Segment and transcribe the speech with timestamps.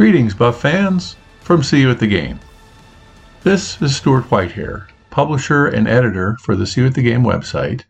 [0.00, 2.40] Greetings, Buff fans, from CU at the Game.
[3.42, 7.82] This is Stuart Whitehair, publisher and editor for the CU at the Game website,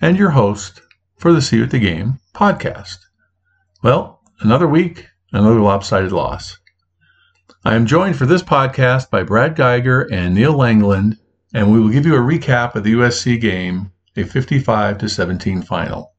[0.00, 0.82] and your host
[1.16, 2.96] for the CU at the Game podcast.
[3.80, 6.58] Well, another week, another lopsided loss.
[7.64, 11.16] I am joined for this podcast by Brad Geiger and Neil Langland,
[11.54, 15.62] and we will give you a recap of the USC game, a 55 to 17
[15.62, 16.12] final,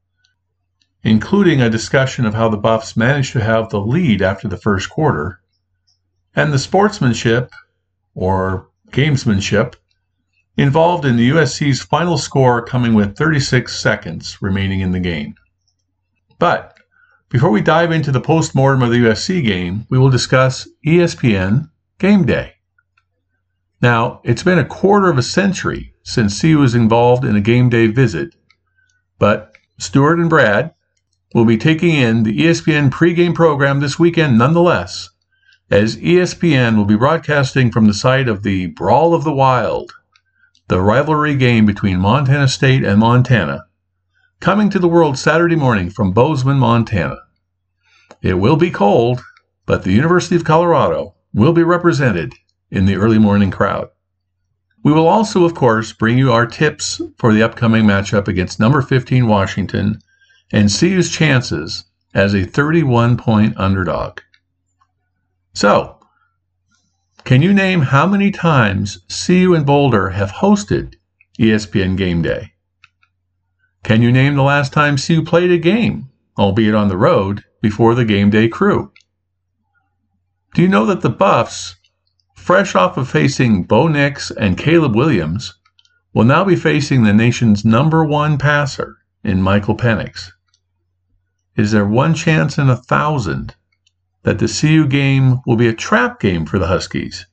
[1.02, 4.90] including a discussion of how the Buffs managed to have the lead after the first
[4.90, 5.40] quarter,
[6.34, 7.52] and the sportsmanship
[8.14, 9.74] or gamesmanship
[10.56, 15.34] involved in the USC's final score coming with 36 seconds remaining in the game.
[16.38, 16.76] But
[17.28, 22.24] before we dive into the postmortem of the USC game, we will discuss ESPN Game
[22.24, 22.54] Day.
[23.80, 27.68] Now, it's been a quarter of a century since CU was involved in a game
[27.68, 28.34] day visit,
[29.18, 30.74] but Stuart and Brad
[31.34, 35.10] will be taking in the ESPN pregame program this weekend nonetheless,
[35.70, 39.92] as ESPN will be broadcasting from the site of the Brawl of the Wild,
[40.68, 43.66] the rivalry game between Montana State and Montana,
[44.40, 47.18] coming to the world Saturday morning from Bozeman, Montana.
[48.22, 49.20] It will be cold,
[49.66, 52.32] but the University of Colorado will be represented
[52.70, 53.88] in the early morning crowd.
[54.82, 58.80] We will also, of course, bring you our tips for the upcoming matchup against number
[58.80, 60.00] 15 Washington
[60.52, 64.20] and CU's chances as a 31 point underdog.
[65.52, 65.98] So,
[67.24, 70.94] can you name how many times CU and Boulder have hosted
[71.38, 72.52] ESPN Game Day?
[73.84, 77.94] Can you name the last time CU played a game, albeit on the road, before
[77.94, 78.92] the game day crew?
[80.54, 81.76] Do you know that the Buffs,
[82.34, 85.54] fresh off of facing Bo Nix and Caleb Williams,
[86.14, 90.30] will now be facing the nation's number one passer in Michael Penix?
[91.58, 93.56] Is there one chance in a thousand
[94.22, 97.26] that the CU game will be a trap game for the Huskies,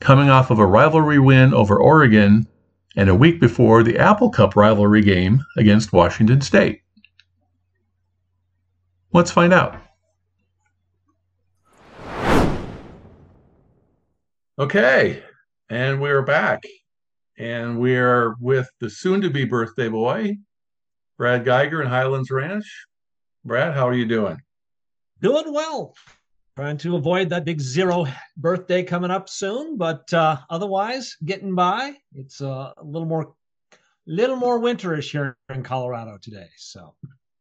[0.00, 2.46] coming off of a rivalry win over Oregon
[2.94, 6.82] and a week before the Apple Cup rivalry game against Washington State?
[9.12, 9.82] Let's find out.
[14.60, 15.24] Okay,
[15.68, 16.62] and we're back.
[17.36, 20.36] And we're with the soon to be birthday boy,
[21.18, 22.86] Brad Geiger in Highlands Ranch.
[23.44, 24.38] Brad, how are you doing?
[25.22, 25.94] Doing well.
[26.56, 28.06] Trying to avoid that big zero
[28.36, 31.94] birthday coming up soon, but uh, otherwise getting by.
[32.14, 33.32] It's uh, a little more,
[34.06, 36.48] little more winterish here in Colorado today.
[36.58, 36.94] So,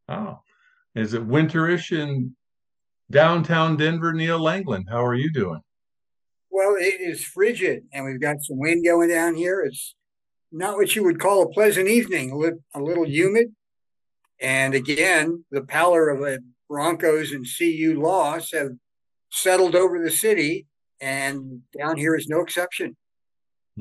[0.08, 0.40] oh,
[0.96, 2.34] is it winterish in
[3.12, 4.14] downtown Denver?
[4.14, 5.60] Neil Langland, how are you doing?
[6.50, 9.62] Well, it is frigid, and we've got some wind going down here.
[9.62, 9.96] It's
[10.50, 12.32] not what you would call a pleasant evening.
[12.74, 13.54] A little humid,
[14.42, 16.40] and again, the pallor of a
[16.70, 18.72] Broncos and CU loss have
[19.32, 20.68] settled over the city,
[21.02, 22.96] and down here is no exception.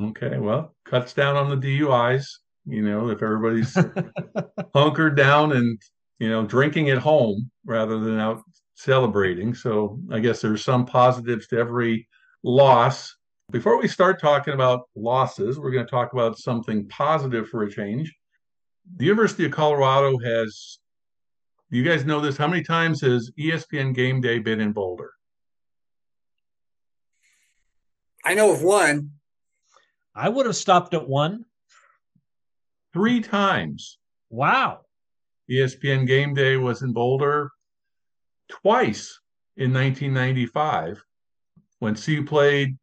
[0.01, 2.25] Okay, well, cuts down on the DUIs.
[2.67, 3.77] You know, if everybody's
[4.75, 5.79] hunkered down and
[6.19, 8.43] you know drinking at home rather than out
[8.75, 12.09] celebrating, so I guess there's some positives to every
[12.43, 13.15] loss.
[13.51, 17.71] Before we start talking about losses, we're going to talk about something positive for a
[17.71, 18.15] change.
[18.97, 20.79] The University of Colorado has,
[21.71, 25.13] you guys know this, how many times has ESPN Game Day been in Boulder?
[28.25, 29.13] I know of one.
[30.15, 31.45] I would have stopped at one.
[32.93, 33.99] Three times.
[34.31, 34.81] Wow.
[35.51, 37.51] ESPN Game Day was in Boulder
[38.49, 39.21] twice
[39.57, 41.03] in 1995
[41.79, 42.77] when CU played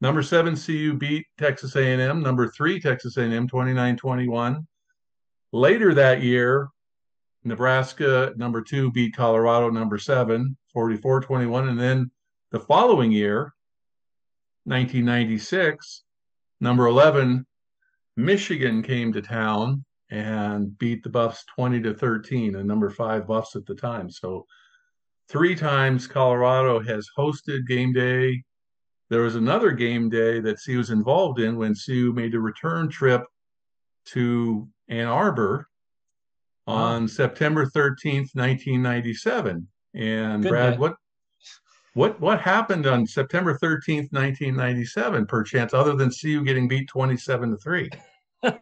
[0.00, 4.64] number seven CU beat Texas A&M, number three Texas A&M 29-21.
[5.54, 6.68] Later that year,
[7.44, 12.10] Nebraska number two beat Colorado number seven 44-21, and then
[12.50, 13.54] the following year,
[14.64, 16.02] 1996,
[16.60, 17.46] Number 11,
[18.16, 23.54] Michigan came to town and beat the Buffs 20 to 13, and number five Buffs
[23.54, 24.10] at the time.
[24.10, 24.46] So
[25.28, 28.42] three times Colorado has hosted game day.
[29.08, 32.88] There was another game day that CU was involved in when CU made a return
[32.88, 33.22] trip
[34.06, 35.68] to Ann Arbor
[36.66, 39.68] on September 13th, 1997.
[39.94, 40.96] And Good Brad, what
[41.94, 47.56] what what happened on September 13th, 1997, perchance, other than CU getting beat 27 to
[47.56, 47.90] 3?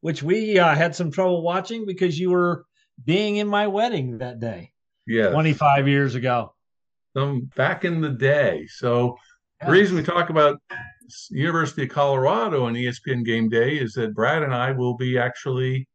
[0.00, 2.64] Which we uh, had some trouble watching because you were
[3.04, 4.72] being in my wedding that day,
[5.06, 5.30] Yeah.
[5.30, 6.54] 25 years ago.
[7.14, 8.66] Some back in the day.
[8.68, 9.16] So
[9.64, 10.60] the reason we talk about
[11.30, 15.88] University of Colorado and ESPN Game Day is that Brad and I will be actually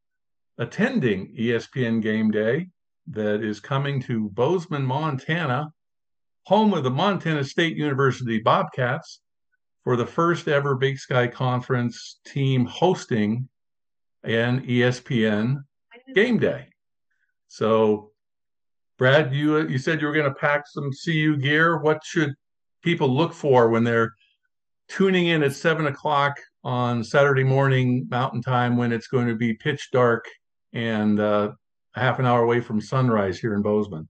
[0.57, 2.67] attending ESPN Game Day
[3.07, 5.71] that is coming to Bozeman, Montana,
[6.43, 9.21] home of the Montana State University Bobcats
[9.83, 13.49] for the first ever Big Sky Conference team hosting
[14.23, 15.63] an ESPN
[16.13, 16.67] Game Day.
[17.47, 18.11] So,
[18.97, 21.79] Brad, you you said you were going to pack some CU gear.
[21.79, 22.33] What should
[22.83, 24.13] people look for when they're
[24.91, 29.53] tuning in at seven o'clock on Saturday morning Mountain Time when it's going to be
[29.53, 30.25] pitch dark
[30.73, 31.51] and uh,
[31.95, 34.09] half an hour away from sunrise here in Bozeman?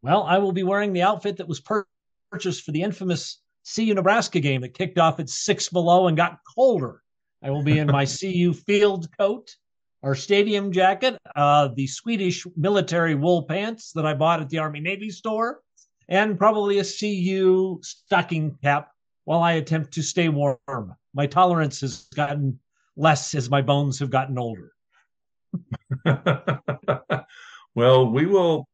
[0.00, 3.40] Well, I will be wearing the outfit that was purchased for the infamous
[3.74, 7.02] CU Nebraska game that kicked off at six below and got colder.
[7.42, 9.54] I will be in my CU field coat,
[10.02, 14.80] our stadium jacket, uh, the Swedish military wool pants that I bought at the Army
[14.80, 15.60] Navy store,
[16.08, 18.90] and probably a CU stocking cap
[19.26, 20.94] while I attempt to stay warm.
[21.12, 22.58] My tolerance has gotten
[22.96, 24.72] less as my bones have gotten older.
[27.74, 28.68] well, we will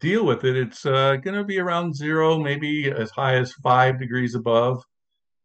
[0.00, 0.56] deal with it.
[0.56, 4.82] It's uh, going to be around zero, maybe as high as five degrees above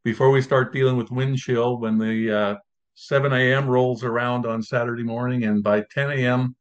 [0.03, 2.55] before we start dealing with wind chill when the uh,
[2.95, 3.67] 7 a.m.
[3.67, 5.43] rolls around on Saturday morning.
[5.43, 6.55] And by 10 a.m.,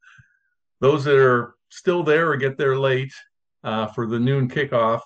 [0.80, 3.12] those that are still there or get there late
[3.62, 5.00] uh, for the noon kickoff,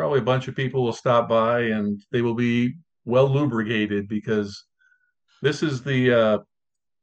[0.00, 2.74] probably a bunch of people will stop by and they will be
[3.04, 4.64] well lubricated because
[5.42, 6.38] this is the uh,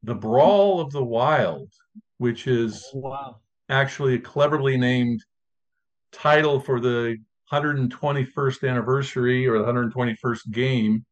[0.02, 1.72] the brawl of the wild,
[2.18, 3.36] which is Wow.
[3.70, 5.24] actually a cleverly named
[6.12, 7.18] title for the
[7.54, 11.06] 121st anniversary or the 121st game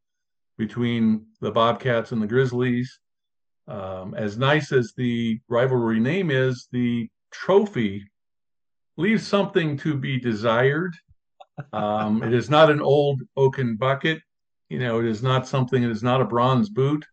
[0.58, 2.98] between the Bobcats and the Grizzlies.
[3.68, 8.02] Um, as nice as the rivalry name is, the trophy
[8.96, 10.92] leaves something to be desired.
[11.72, 14.20] Um, it is not an old oaken bucket.
[14.68, 17.04] You know, it is not something, it is not a bronze boot.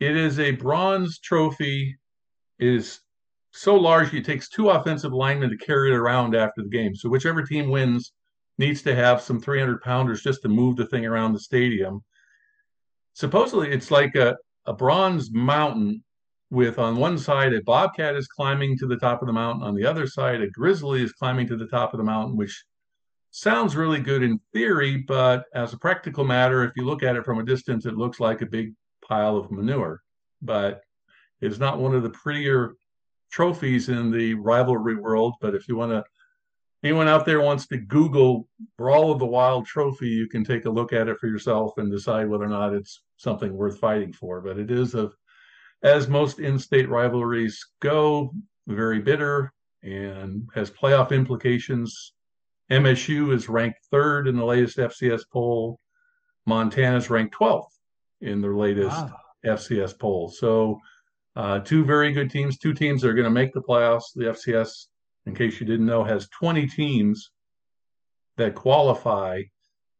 [0.00, 1.96] It is a bronze trophy.
[2.58, 3.00] It is
[3.52, 6.94] so large it takes two offensive linemen to carry it around after the game.
[6.94, 8.12] So whichever team wins
[8.58, 12.02] needs to have some 300 pounders just to move the thing around the stadium.
[13.14, 14.36] Supposedly, it's like a,
[14.66, 16.02] a bronze mountain
[16.50, 19.74] with on one side a bobcat is climbing to the top of the mountain, on
[19.74, 22.64] the other side a grizzly is climbing to the top of the mountain, which
[23.32, 27.24] sounds really good in theory, but as a practical matter, if you look at it
[27.24, 28.74] from a distance, it looks like a big
[29.06, 30.02] pile of manure.
[30.42, 30.82] But
[31.40, 32.74] it's not one of the prettier
[33.30, 35.34] trophies in the rivalry world.
[35.40, 36.04] But if you want to,
[36.84, 40.70] anyone out there wants to Google Brawl of the Wild trophy, you can take a
[40.70, 44.42] look at it for yourself and decide whether or not it's something worth fighting for.
[44.42, 45.14] But it is of,
[45.82, 48.34] as most in-state rivalries go,
[48.68, 49.52] very bitter
[49.82, 52.12] and has playoff implications.
[52.70, 55.78] MSU is ranked third in the latest FCS poll.
[56.46, 57.66] Montana's ranked 12th
[58.20, 59.16] in their latest Wow.
[59.44, 60.28] FCS poll.
[60.28, 60.78] So,
[61.34, 64.12] uh, two very good teams, two teams that are going to make the playoffs.
[64.14, 64.86] The FCS,
[65.26, 67.30] in case you didn't know, has 20 teams
[68.36, 69.42] that qualify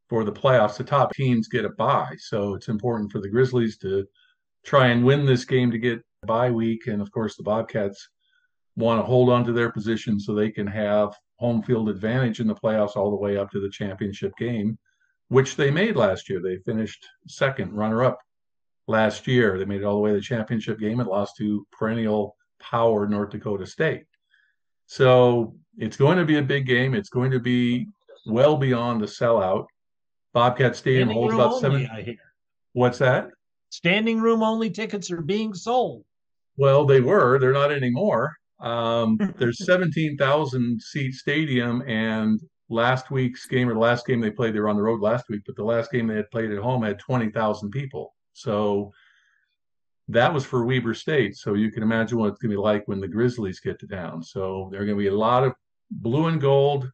[0.08, 0.76] for the playoffs.
[0.76, 2.16] The top teams get a bye.
[2.18, 4.06] So, it's important for the Grizzlies to
[4.64, 6.86] try and win this game to get a bye week.
[6.86, 8.08] And of course, the Bobcats
[8.76, 12.46] want to hold on to their position so they can have home field advantage in
[12.46, 14.78] the playoffs all the way up to the championship game,
[15.28, 16.40] which they made last year.
[16.40, 18.18] They finished second, runner up
[18.86, 19.58] last year.
[19.58, 23.06] They made it all the way to the championship game and lost to perennial power
[23.06, 24.04] North Dakota State.
[24.86, 26.94] So it's going to be a big game.
[26.94, 27.88] It's going to be
[28.26, 29.66] well beyond the sellout.
[30.32, 31.88] Bobcat Stadium Standing holds about seven.
[31.92, 32.16] I hear.
[32.72, 33.28] What's that?
[33.70, 36.04] Standing room only tickets are being sold.
[36.56, 37.38] Well, they were.
[37.38, 38.36] They're not anymore.
[38.62, 44.54] Um, there's 17,000 seat stadium, and last week's game or the last game they played,
[44.54, 46.58] they were on the road last week, but the last game they had played at
[46.58, 48.14] home had 20,000 people.
[48.32, 48.92] So
[50.08, 51.36] that was for Weber State.
[51.36, 53.86] So you can imagine what it's going to be like when the Grizzlies get to
[53.86, 54.22] town.
[54.22, 55.52] So there are going to be a lot of
[55.90, 56.90] blue and gold,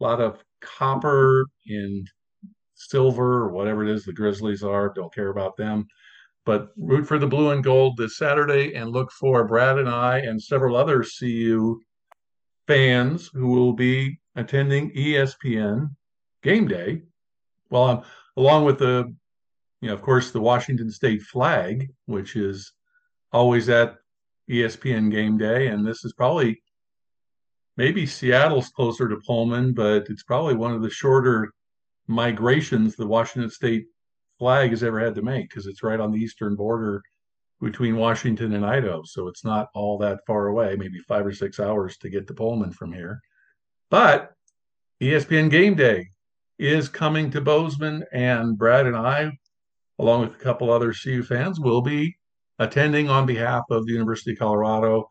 [0.00, 2.08] a lot of copper and
[2.74, 4.92] silver or whatever it is the Grizzlies are.
[4.94, 5.86] Don't care about them.
[6.48, 10.20] But root for the blue and gold this Saturday and look for Brad and I
[10.20, 11.78] and several other CU
[12.66, 15.94] fans who will be attending ESPN
[16.42, 17.02] game day.
[17.68, 18.02] Well, um,
[18.38, 19.14] along with the,
[19.82, 22.72] you know, of course, the Washington State flag, which is
[23.30, 23.96] always at
[24.48, 25.66] ESPN game day.
[25.66, 26.62] And this is probably
[27.76, 31.52] maybe Seattle's closer to Pullman, but it's probably one of the shorter
[32.06, 33.84] migrations the Washington State
[34.38, 37.02] flag has ever had to make because it's right on the eastern border
[37.60, 39.02] between Washington and Idaho.
[39.04, 42.34] So it's not all that far away, maybe five or six hours to get to
[42.34, 43.20] Pullman from here.
[43.90, 44.32] But
[45.00, 46.10] ESPN Game Day
[46.58, 49.32] is coming to Bozeman, and Brad and I,
[49.98, 52.16] along with a couple other CU fans, will be
[52.58, 55.08] attending on behalf of the University of Colorado.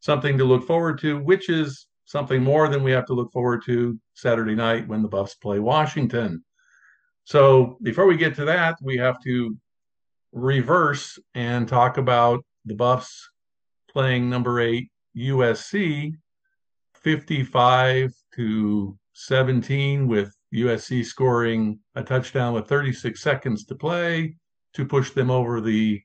[0.00, 3.62] Something to look forward to, which is something more than we have to look forward
[3.66, 6.42] to Saturday night when the Buffs play Washington.
[7.28, 9.54] So before we get to that, we have to
[10.32, 13.28] reverse and talk about the Buffs
[13.90, 16.14] playing number eight USC
[16.94, 24.34] 55 to 17 with USC scoring a touchdown with 36 seconds to play
[24.72, 26.00] to push them over the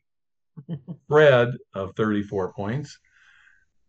[1.06, 3.00] spread of 34 points.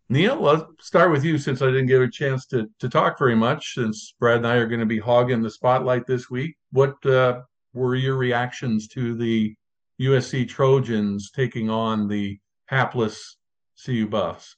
[0.09, 3.35] Neil, let's start with you since I didn't get a chance to, to talk very
[3.35, 3.75] much.
[3.75, 7.41] Since Brad and I are going to be hogging the spotlight this week, what uh,
[7.73, 9.55] were your reactions to the
[10.01, 13.37] USC Trojans taking on the hapless
[13.85, 14.57] CU Buffs?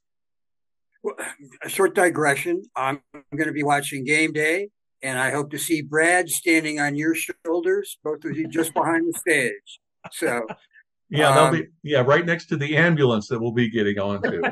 [1.03, 1.17] Well,
[1.63, 2.63] a short digression.
[2.75, 4.71] I'm going to be watching game day,
[5.03, 9.07] and I hope to see Brad standing on your shoulders, both of you just behind
[9.07, 9.79] the stage.
[10.11, 10.47] So,
[11.11, 14.41] yeah, um, they'll be yeah right next to the ambulance that we'll be getting onto.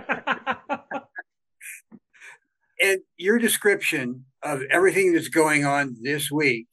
[2.83, 6.67] and your description of everything that's going on this week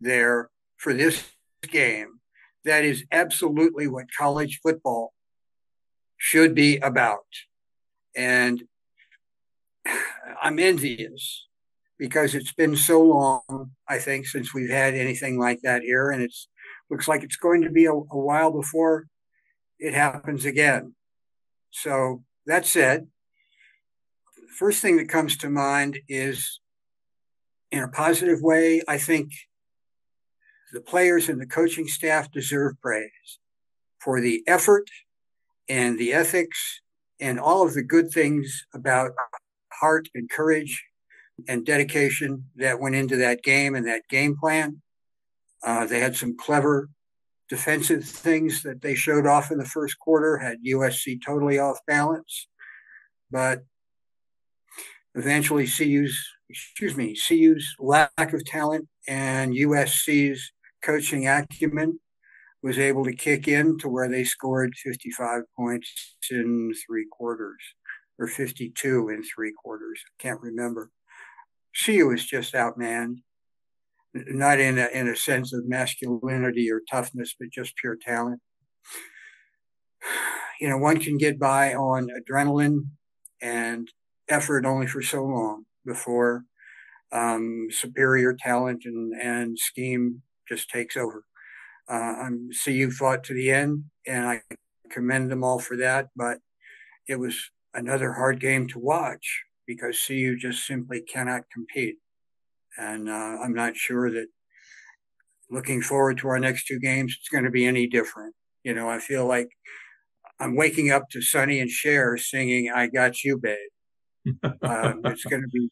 [0.00, 1.24] there for this
[1.70, 2.20] game
[2.64, 5.12] that is absolutely what college football
[6.16, 7.26] should be about.
[8.16, 8.62] And
[10.42, 11.46] I'm envious
[11.98, 16.10] because it's been so long, I think, since we've had anything like that here.
[16.10, 16.48] And it's
[16.90, 19.06] looks like it's going to be a, a while before
[19.78, 20.94] it happens again.
[21.70, 23.08] So that said,
[24.58, 26.60] first thing that comes to mind is
[27.70, 29.32] in a positive way, I think
[30.72, 33.38] the players and the coaching staff deserve praise
[34.00, 34.88] for the effort
[35.68, 36.80] and the ethics
[37.20, 39.12] and all of the good things about
[39.72, 40.84] heart and courage
[41.46, 44.82] and dedication that went into that game and that game plan.
[45.62, 46.88] Uh, they had some clever
[47.48, 52.46] defensive things that they showed off in the first quarter, had USC totally off balance.
[53.30, 53.64] But
[55.14, 62.00] eventually, CU's, excuse me, CU's lack of talent and USC's coaching acumen
[62.62, 67.60] was able to kick in to where they scored 55 points in three quarters
[68.18, 70.00] or 52 in three quarters.
[70.06, 70.90] I can't remember.
[71.84, 73.18] CU was just outmanned,
[74.12, 78.40] not in a, in a sense of masculinity or toughness, but just pure talent.
[80.60, 82.88] You know, one can get by on adrenaline
[83.40, 83.88] and
[84.28, 86.42] effort only for so long before
[87.12, 91.24] um, superior talent and, and scheme just takes over.
[91.88, 94.42] Uh, I'm CU fought to the end, and I
[94.90, 96.08] commend them all for that.
[96.14, 96.38] But
[97.08, 101.96] it was another hard game to watch because CU just simply cannot compete.
[102.76, 104.28] And uh, I'm not sure that
[105.50, 108.34] looking forward to our next two games, it's going to be any different.
[108.64, 109.48] You know, I feel like
[110.38, 113.56] I'm waking up to Sonny and Cher singing "I Got You, Babe."
[114.42, 115.70] uh, it's going to be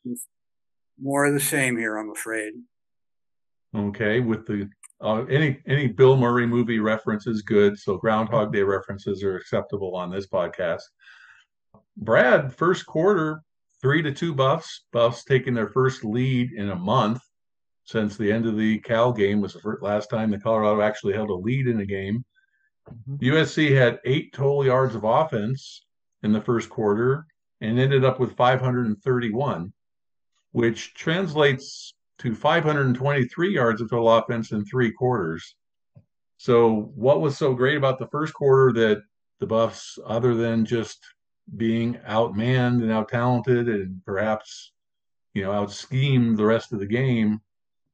[1.01, 2.55] more of the same here, I'm afraid.
[3.75, 4.69] Okay, with the
[5.01, 7.79] uh, any any Bill Murray movie reference is good.
[7.79, 10.83] So Groundhog Day references are acceptable on this podcast.
[11.97, 13.43] Brad, first quarter,
[13.81, 14.87] three to two Buffs.
[14.93, 17.21] Buffs taking their first lead in a month
[17.85, 21.15] since the end of the Cal game was the first, last time the Colorado actually
[21.15, 22.25] held a lead in a game.
[23.11, 23.35] Mm-hmm.
[23.35, 25.85] USC had eight total yards of offense
[26.23, 27.27] in the first quarter
[27.61, 29.73] and ended up with 531,
[30.53, 35.55] which translates to 523 yards of total offense in three quarters.
[36.39, 39.03] So, what was so great about the first quarter that
[39.41, 41.05] the Buffs, other than just
[41.57, 44.73] being outmanned and out talented and perhaps,
[45.35, 47.41] you know, out schemed the rest of the game,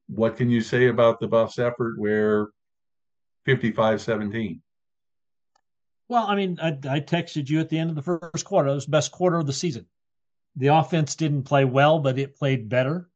[0.07, 2.49] what can you say about the Buffs' effort where
[3.45, 4.61] 55 17?
[6.09, 8.69] Well, I mean, I, I texted you at the end of the first quarter.
[8.69, 9.85] It was the best quarter of the season.
[10.55, 13.09] The offense didn't play well, but it played better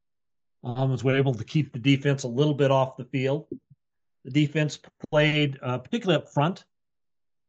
[0.64, 3.46] um, was able to keep the defense a little bit off the field.
[4.24, 4.78] The defense
[5.10, 6.64] played uh, particularly up front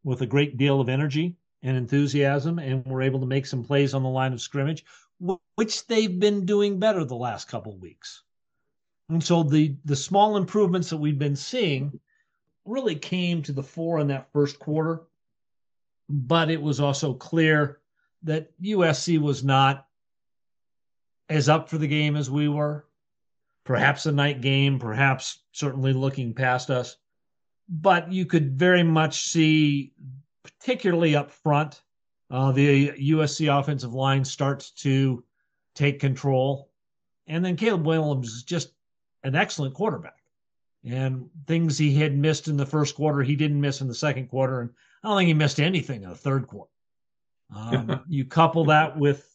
[0.03, 3.93] with a great deal of energy and enthusiasm, and were able to make some plays
[3.93, 4.85] on the line of scrimmage,
[5.55, 8.23] which they've been doing better the last couple of weeks.
[9.09, 11.99] And so the the small improvements that we've been seeing
[12.63, 15.01] really came to the fore in that first quarter,
[16.07, 17.79] but it was also clear
[18.23, 19.87] that USC was not
[21.29, 22.85] as up for the game as we were.
[23.69, 26.97] Perhaps a night game, perhaps certainly looking past us.
[27.69, 29.93] But you could very much see,
[30.41, 31.83] particularly up front,
[32.31, 35.23] uh, the USC offensive line starts to
[35.75, 36.71] take control.
[37.27, 38.71] And then Caleb Williams is just
[39.23, 40.17] an excellent quarterback.
[40.83, 44.29] And things he had missed in the first quarter, he didn't miss in the second
[44.29, 44.61] quarter.
[44.61, 44.71] And
[45.03, 46.71] I don't think he missed anything in the third quarter.
[47.55, 49.28] Um, you couple that with,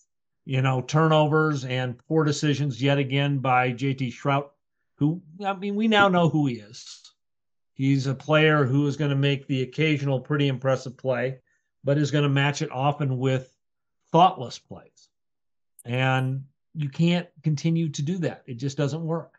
[0.45, 4.51] you know, turnovers and poor decisions yet again by JT Shrout,
[4.97, 7.01] who, I mean, we now know who he is.
[7.73, 11.39] He's a player who is going to make the occasional pretty impressive play,
[11.83, 13.57] but is going to match it often with
[14.13, 15.09] thoughtless plays.
[15.85, 18.43] And you can't continue to do that.
[18.47, 19.39] It just doesn't work.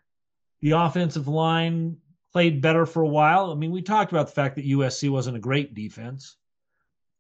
[0.62, 1.98] The offensive line
[2.34, 3.52] played better for a while.
[3.52, 6.36] I mean, we talked about the fact that USC wasn't a great defense.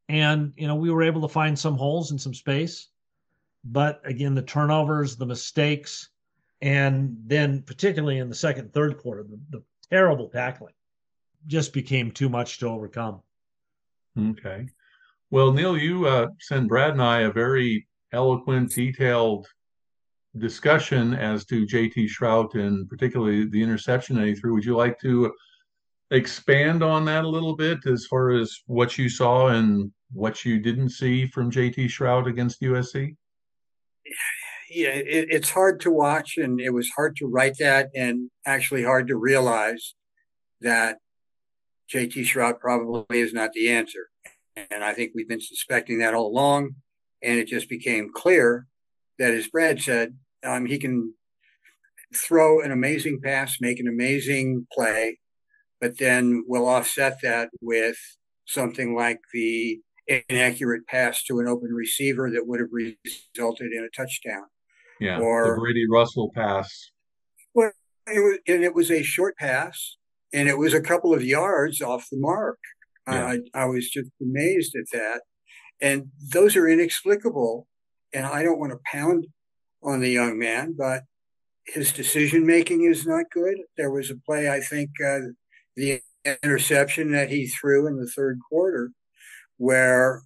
[0.09, 2.89] And, you know, we were able to find some holes and some space.
[3.65, 6.09] But again, the turnovers, the mistakes,
[6.61, 10.73] and then particularly in the second, third quarter, the, the terrible tackling
[11.47, 13.21] just became too much to overcome.
[14.17, 14.67] Okay.
[15.31, 19.47] Well, Neil, you uh, sent Brad and I a very eloquent, detailed
[20.37, 24.53] discussion as to JT Shrout and particularly the interception that he threw.
[24.53, 25.33] Would you like to
[26.11, 30.59] expand on that a little bit as far as what you saw and what you
[30.59, 33.15] didn't see from JT Shrout against USC?
[34.69, 38.83] Yeah, it, it's hard to watch, and it was hard to write that, and actually
[38.83, 39.93] hard to realize
[40.61, 40.97] that
[41.93, 44.09] JT Shrout probably is not the answer.
[44.71, 46.75] And I think we've been suspecting that all along.
[47.21, 48.67] And it just became clear
[49.19, 51.13] that, as Brad said, um, he can
[52.15, 55.19] throw an amazing pass, make an amazing play,
[55.81, 57.97] but then we'll offset that with
[58.45, 63.95] something like the inaccurate pass to an open receiver that would have resulted in a
[63.95, 64.45] touchdown.
[64.99, 66.91] Yeah, or the Brady Russell pass.
[67.53, 67.71] Well,
[68.07, 69.97] it was, and it was a short pass,
[70.33, 72.59] and it was a couple of yards off the mark.
[73.07, 73.35] Yeah.
[73.53, 75.21] I, I was just amazed at that,
[75.81, 77.67] and those are inexplicable.
[78.13, 79.27] And I don't want to pound
[79.83, 81.03] on the young man, but
[81.65, 83.57] his decision making is not good.
[83.75, 85.19] There was a play, I think, uh,
[85.75, 85.99] the
[86.41, 88.91] interception that he threw in the third quarter,
[89.57, 90.23] where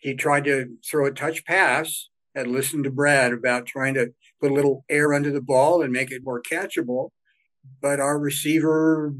[0.00, 2.08] he tried to throw a touch pass.
[2.34, 5.90] and listened to Brad about trying to put a little air under the ball and
[5.90, 7.08] make it more catchable,
[7.80, 9.14] but our receiver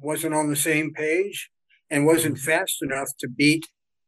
[0.00, 1.50] wasn't on the same page
[1.90, 2.44] and wasn't mm-hmm.
[2.44, 3.66] fast enough to beat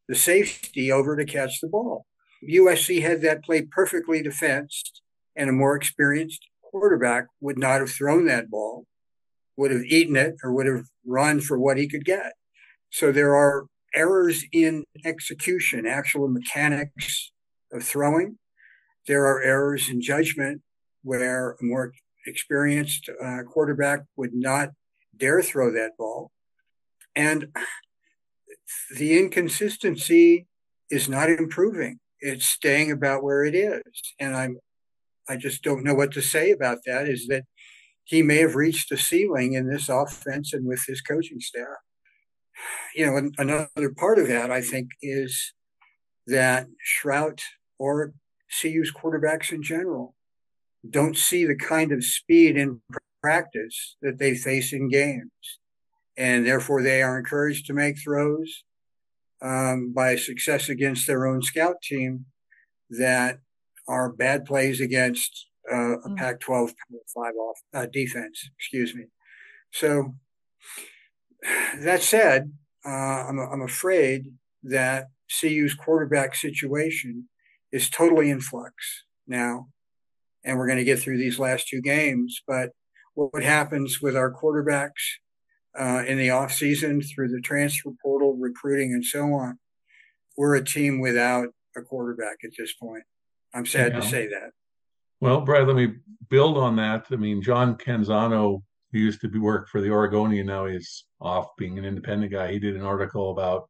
[0.08, 2.06] the safety over to catch the ball.
[2.42, 5.02] USC had that play perfectly defensed
[5.36, 8.86] and a more experienced quarterback would not have thrown that ball,
[9.56, 12.32] would have eaten it, or would have run for what he could get.
[12.90, 17.32] So there are errors in execution, actual mechanics
[17.72, 18.38] of throwing.
[19.06, 20.62] There are errors in judgment
[21.02, 21.92] where a more
[22.26, 24.70] experienced uh, quarterback would not
[25.16, 26.30] dare throw that ball.
[27.16, 27.48] And
[28.96, 30.46] the inconsistency
[30.90, 31.98] is not improving.
[32.20, 33.82] It's staying about where it is.
[34.18, 34.58] And I'm
[35.28, 37.06] I just don't know what to say about that.
[37.08, 37.44] Is that
[38.04, 41.76] he may have reached a ceiling in this offense and with his coaching staff.
[42.94, 45.52] You know, another part of that I think is
[46.26, 47.40] that Shrout
[47.78, 48.12] or
[48.60, 50.14] CU's quarterbacks in general
[50.88, 52.80] don't see the kind of speed in
[53.22, 55.30] practice that they face in games.
[56.16, 58.64] And therefore, they are encouraged to make throws
[59.40, 62.26] um, by success against their own scout team
[62.90, 63.38] that
[63.86, 66.16] are bad plays against uh, a mm.
[66.16, 66.74] Pac-12
[67.14, 68.50] five off uh, defense.
[68.58, 69.04] Excuse me.
[69.72, 70.14] So
[71.80, 72.52] that said,
[72.84, 74.32] uh, I'm, I'm afraid
[74.64, 75.08] that
[75.40, 77.28] CU's quarterback situation
[77.72, 79.68] is totally in flux now,
[80.44, 82.40] and we're going to get through these last two games.
[82.46, 82.70] But
[83.14, 85.18] what happens with our quarterbacks
[85.78, 89.58] uh, in the off season through the transfer portal, recruiting, and so on?
[90.36, 93.04] We're a team without a quarterback at this point.
[93.52, 94.50] I'm sad to say that.
[95.20, 95.94] Well, Brad, let me
[96.28, 97.06] build on that.
[97.10, 101.48] I mean, John Canzano, who used to be work for the Oregonian, now he's off
[101.56, 102.52] being an independent guy.
[102.52, 103.68] He did an article about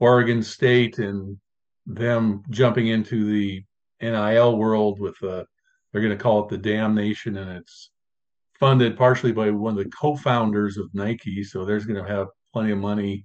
[0.00, 1.38] Oregon State and
[1.86, 3.64] them jumping into the
[4.00, 5.46] NIL world with the
[5.92, 7.90] they're going to call it the Dam Nation, and it's
[8.60, 12.72] funded partially by one of the co-founders of Nike, so there's going to have plenty
[12.72, 13.24] of money.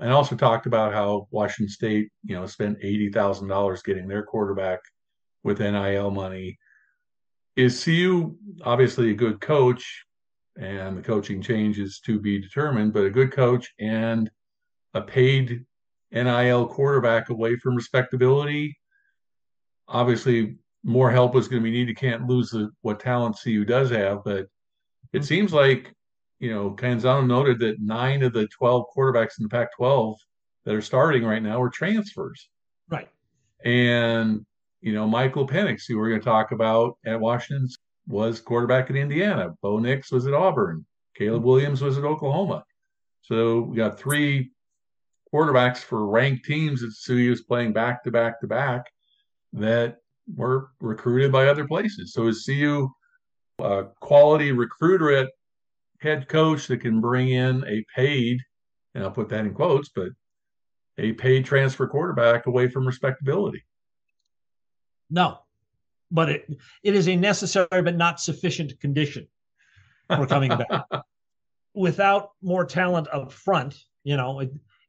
[0.00, 4.22] And also talked about how Washington State, you know, spent eighty thousand dollars getting their
[4.22, 4.78] quarterback
[5.42, 6.58] with NIL money.
[7.56, 10.04] Is CU obviously a good coach,
[10.58, 14.30] and the coaching change is to be determined, but a good coach and
[14.94, 15.64] a paid
[16.12, 18.76] NIL quarterback away from respectability.
[19.88, 21.96] Obviously, more help is going to be needed.
[21.96, 24.48] Can't lose the, what talent CU does have, but it
[25.12, 25.22] mm-hmm.
[25.22, 25.94] seems like
[26.38, 30.16] you know Canzano noted that nine of the twelve quarterbacks in the Pac-12
[30.64, 32.48] that are starting right now are transfers.
[32.88, 33.08] Right.
[33.64, 34.44] And
[34.80, 37.68] you know Michael Penix, who we're going to talk about at Washington,
[38.10, 39.54] was quarterback at Indiana.
[39.62, 40.84] Bo Nix was at Auburn.
[41.16, 41.48] Caleb hmm.
[41.48, 42.64] Williams was at Oklahoma.
[43.22, 44.50] So we got three
[45.32, 48.86] quarterbacks for ranked teams that CU is playing back to back to back
[49.52, 49.98] that
[50.34, 52.12] were recruited by other places.
[52.12, 52.88] So is CU
[53.60, 55.30] a quality recruiter at
[56.00, 58.40] head coach that can bring in a paid,
[58.94, 60.08] and I'll put that in quotes, but
[60.98, 63.62] a paid transfer quarterback away from respectability?
[65.10, 65.40] No,
[66.10, 69.26] but it it is a necessary but not sufficient condition
[70.08, 70.84] for coming back.
[71.74, 74.40] Without more talent up front, you know,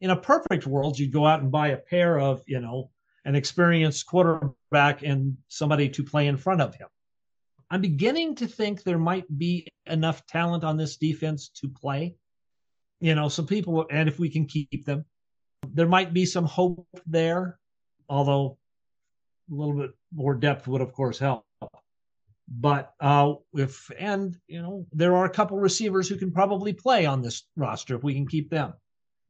[0.01, 2.89] in a perfect world, you'd go out and buy a pair of, you know,
[3.23, 6.87] an experienced quarterback and somebody to play in front of him.
[7.69, 12.15] I'm beginning to think there might be enough talent on this defense to play.
[12.99, 15.05] You know, some people, and if we can keep them,
[15.67, 17.59] there might be some hope there,
[18.09, 18.57] although
[19.51, 21.45] a little bit more depth would, of course, help.
[22.47, 27.05] But uh, if, and, you know, there are a couple receivers who can probably play
[27.05, 28.73] on this roster if we can keep them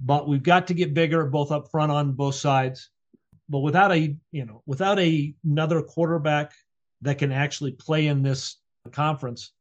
[0.01, 2.89] but we've got to get bigger both up front on both sides.
[3.47, 6.53] But without a you know without a another quarterback
[7.01, 8.57] that can actually play in this
[8.91, 9.51] conference,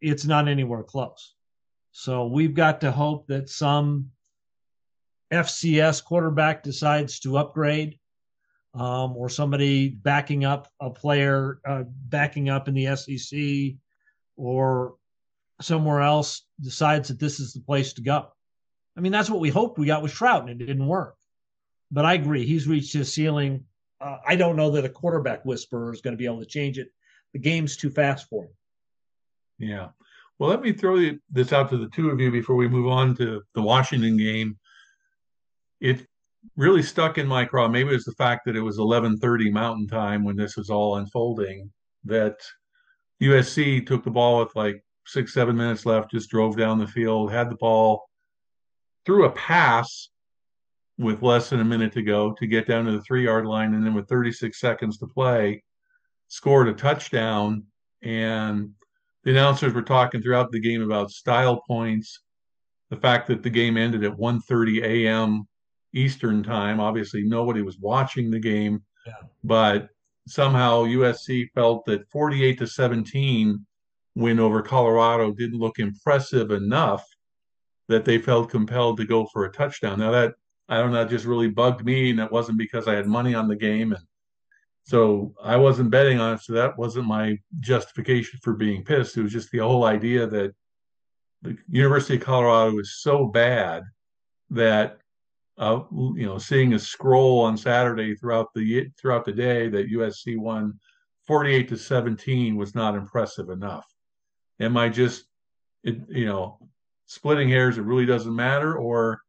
[0.00, 1.34] it's not anywhere close.
[1.92, 4.10] So we've got to hope that some
[5.32, 7.98] FCS quarterback decides to upgrade,
[8.78, 13.76] um, or somebody backing up a player uh, backing up in the SEC,
[14.36, 14.94] or
[15.60, 18.28] somewhere else decides that this is the place to go.
[18.96, 21.16] I mean, that's what we hoped we got with Shrout, and it didn't work.
[21.90, 23.64] But I agree, he's reached his ceiling.
[24.00, 26.78] Uh, I don't know that a quarterback whisperer is going to be able to change
[26.78, 26.88] it.
[27.32, 28.50] The game's too fast for him.
[29.58, 29.88] Yeah.
[30.38, 33.16] Well, let me throw this out to the two of you before we move on
[33.16, 34.58] to the Washington game.
[35.80, 36.06] It
[36.56, 37.68] really stuck in my craw.
[37.68, 40.96] Maybe it was the fact that it was 11:30 Mountain Time when this was all
[40.96, 41.70] unfolding.
[42.04, 42.36] That
[43.20, 47.32] USC took the ball with like six, seven minutes left, just drove down the field,
[47.32, 48.08] had the ball,
[49.04, 50.10] threw a pass
[50.98, 53.74] with less than a minute to go to get down to the three yard line.
[53.74, 55.62] And then with 36 seconds to play,
[56.28, 57.64] scored a touchdown.
[58.02, 58.70] And
[59.24, 62.20] the announcers were talking throughout the game about style points,
[62.90, 65.46] the fact that the game ended at 1:30 a.m.
[65.94, 66.80] Eastern time.
[66.80, 69.14] Obviously, nobody was watching the game, yeah.
[69.44, 69.88] but
[70.26, 73.64] somehow USC felt that 48 to 17
[74.14, 77.06] win over Colorado didn't look impressive enough
[77.88, 79.98] that they felt compelled to go for a touchdown.
[79.98, 80.34] Now that
[80.68, 83.34] I don't know, that just really bugged me, and it wasn't because I had money
[83.34, 84.02] on the game, and
[84.84, 86.40] so I wasn't betting on it.
[86.42, 89.16] So that wasn't my justification for being pissed.
[89.16, 90.54] It was just the whole idea that
[91.42, 93.84] the University of Colorado is so bad
[94.50, 94.98] that
[95.58, 100.38] uh, you know, seeing a scroll on Saturday throughout the throughout the day that USC
[100.38, 100.78] won
[101.26, 103.86] 48 to 17 was not impressive enough.
[104.60, 105.24] Am I just,
[105.82, 106.58] it, you know,
[107.06, 108.76] splitting hairs, it really doesn't matter?
[108.76, 109.20] Or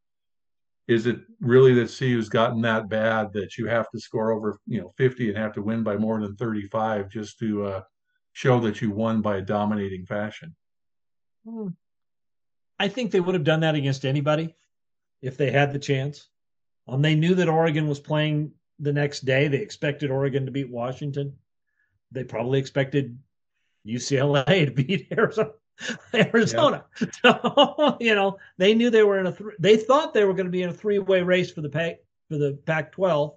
[0.88, 4.80] is it really that CU's gotten that bad that you have to score over, you
[4.80, 7.82] know, 50 and have to win by more than 35 just to uh,
[8.34, 10.56] show that you won by a dominating fashion?
[11.44, 11.70] Hmm.
[12.80, 14.56] I think they would have done that against anybody
[15.21, 16.27] if they had the chance.
[16.88, 19.47] Um, they knew that Oregon was playing the next day.
[19.47, 21.36] They expected Oregon to beat Washington.
[22.12, 23.19] They probably expected
[23.86, 25.51] UCLA to beat Arizona.
[26.13, 26.86] Arizona.
[27.23, 30.45] So, you know, they knew they were in a th- they thought they were going
[30.45, 33.34] to be in a three-way race for the Pac for the Pac-12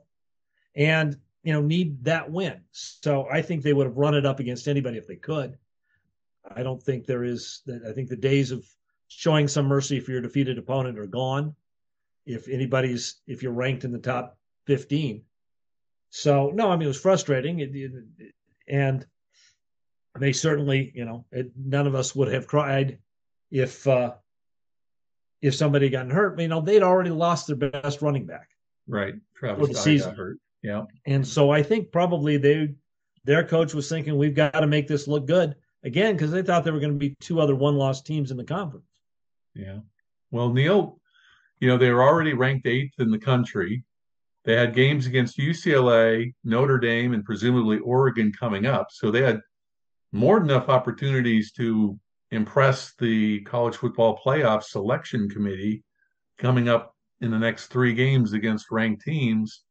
[0.74, 2.60] and, you know, need that win.
[2.72, 5.56] So, I think they would have run it up against anybody if they could.
[6.54, 8.66] I don't think there is that I think the days of
[9.08, 11.54] showing some mercy for your defeated opponent are gone.
[12.26, 15.22] If anybody's if you're ranked in the top 15.
[16.10, 18.34] So, no, I mean it was frustrating it, it,
[18.68, 19.06] and
[20.18, 22.98] they certainly, you know, it, none of us would have cried
[23.50, 24.12] if uh,
[25.40, 26.38] if somebody gotten hurt.
[26.38, 28.48] You know, they'd already lost their best running back.
[28.86, 30.14] Right, Travis the season.
[30.14, 30.38] hurt.
[30.62, 32.74] Yeah, and so I think probably they
[33.24, 35.54] their coach was thinking we've got to make this look good
[35.84, 38.44] again because they thought there were going to be two other one-loss teams in the
[38.44, 38.86] conference.
[39.54, 39.78] Yeah.
[40.30, 41.00] Well, Neil,
[41.62, 43.84] you know, they were already ranked eighth in the country.
[44.44, 48.88] They had games against UCLA, Notre Dame, and presumably Oregon coming up.
[48.90, 49.40] So they had
[50.10, 51.96] more than enough opportunities to
[52.32, 55.84] impress the college football playoff selection committee
[56.36, 59.62] coming up in the next three games against ranked teams.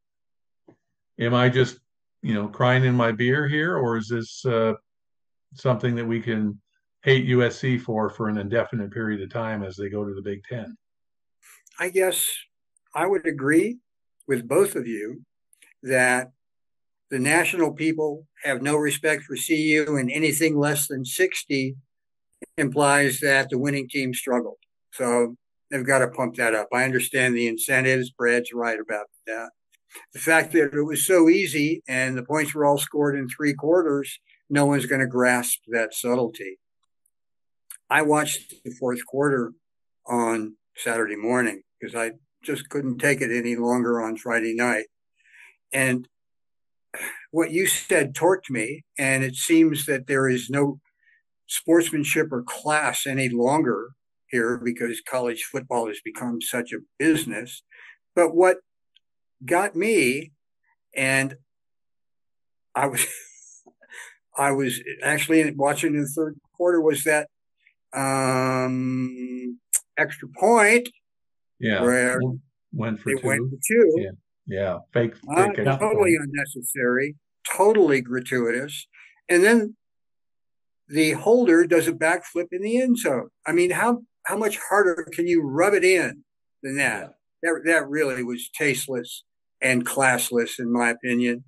[1.18, 1.78] Am I just,
[2.22, 4.72] you know, crying in my beer here, or is this uh,
[5.52, 6.58] something that we can
[7.02, 10.42] hate USC for for an indefinite period of time as they go to the Big
[10.44, 10.74] Ten?
[11.78, 12.24] I guess
[12.94, 13.78] I would agree
[14.28, 15.22] with both of you
[15.82, 16.30] that
[17.10, 21.76] the national people have no respect for CU, and anything less than 60
[22.56, 24.56] implies that the winning team struggled.
[24.92, 25.36] So
[25.70, 26.68] they've got to pump that up.
[26.72, 28.10] I understand the incentives.
[28.10, 29.50] Brad's right about that.
[30.14, 33.52] The fact that it was so easy and the points were all scored in three
[33.52, 36.58] quarters, no one's going to grasp that subtlety.
[37.90, 39.52] I watched the fourth quarter
[40.06, 44.86] on Saturday morning because I just couldn't take it any longer on Friday night.
[45.72, 46.08] And
[47.30, 50.80] what you said torqued me, and it seems that there is no
[51.46, 53.90] sportsmanship or class any longer
[54.28, 57.62] here because college football has become such a business.
[58.14, 58.58] But what
[59.44, 60.32] got me,
[60.94, 61.36] and
[62.74, 63.06] I was,
[64.36, 67.28] I was actually watching in the third quarter, was that
[67.92, 69.58] um,
[69.98, 70.88] extra point
[71.62, 71.80] yeah.
[71.80, 72.20] Where
[72.72, 73.26] went for they two.
[73.26, 73.94] went for two.
[73.96, 74.10] Yeah.
[74.46, 74.78] Yeah.
[74.92, 75.14] Fake.
[75.34, 77.14] Uh, fake totally unnecessary,
[77.56, 78.86] totally gratuitous.
[79.28, 79.76] And then
[80.88, 83.28] the holder does a backflip in the end zone.
[83.46, 86.24] I mean, how how much harder can you rub it in
[86.62, 87.14] than that?
[87.42, 89.22] That that really was tasteless
[89.60, 91.44] and classless, in my opinion.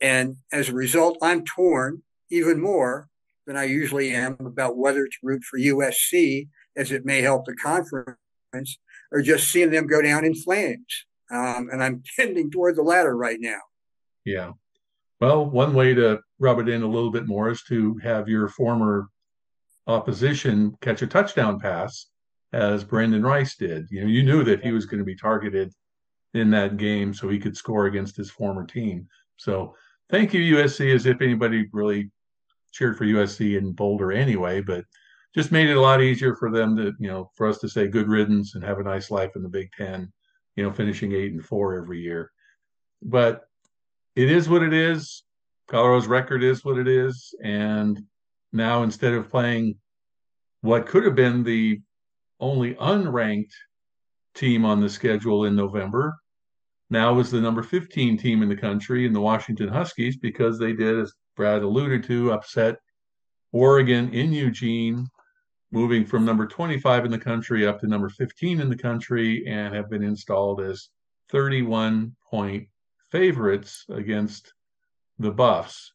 [0.00, 3.08] And as a result, I'm torn even more
[3.46, 7.54] than I usually am about whether to root for USC, as it may help the
[7.54, 8.78] conference,
[9.12, 11.06] or just seeing them go down in flames.
[11.30, 13.60] Um, and I'm tending toward the latter right now.
[14.24, 14.52] Yeah.
[15.20, 18.48] Well, one way to rub it in a little bit more is to have your
[18.48, 19.08] former
[19.86, 22.06] opposition catch a touchdown pass,
[22.52, 23.86] as Brenden Rice did.
[23.90, 25.72] You know, you knew that he was going to be targeted
[26.34, 29.08] in that game, so he could score against his former team.
[29.36, 29.74] So,
[30.10, 30.94] thank you USC.
[30.94, 32.10] As if anybody really
[32.72, 34.84] cheered for USC in Boulder anyway, but
[35.34, 37.86] just made it a lot easier for them to, you know, for us to say
[37.86, 40.12] good riddance and have a nice life in the Big Ten,
[40.56, 42.30] you know, finishing eight and four every year.
[43.02, 43.42] But
[44.16, 45.22] it is what it is.
[45.68, 47.32] Colorado's record is what it is.
[47.42, 48.02] And
[48.52, 49.76] now instead of playing
[50.62, 51.80] what could have been the
[52.40, 53.54] only unranked
[54.34, 56.16] team on the schedule in November,
[56.90, 60.72] now is the number 15 team in the country in the Washington Huskies because they
[60.72, 62.78] did, as Brad alluded to, upset
[63.52, 65.06] Oregon in Eugene
[65.72, 69.74] moving from number 25 in the country up to number 15 in the country and
[69.74, 70.88] have been installed as
[71.30, 72.66] 31 point
[73.10, 74.52] favorites against
[75.18, 75.92] the Buffs.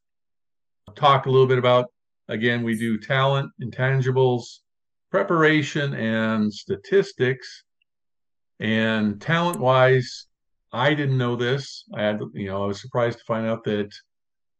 [0.95, 1.91] Talk a little bit about,
[2.29, 4.59] again, we do talent, intangibles,
[5.11, 7.63] preparation, and statistics.
[8.59, 10.27] And talent wise,
[10.71, 11.83] I didn't know this.
[11.93, 13.89] I had, you know, I was surprised to find out that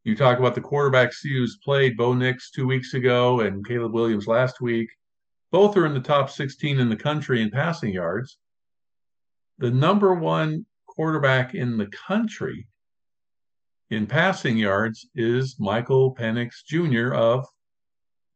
[0.04, 4.26] you talk about the quarterbacks CU's played, Bo Nix two weeks ago and Caleb Williams
[4.26, 4.88] last week.
[5.56, 8.36] Both are in the top 16 in the country in passing yards.
[9.56, 12.68] The number one quarterback in the country
[13.88, 17.14] in passing yards is Michael Penix Jr.
[17.14, 17.46] of,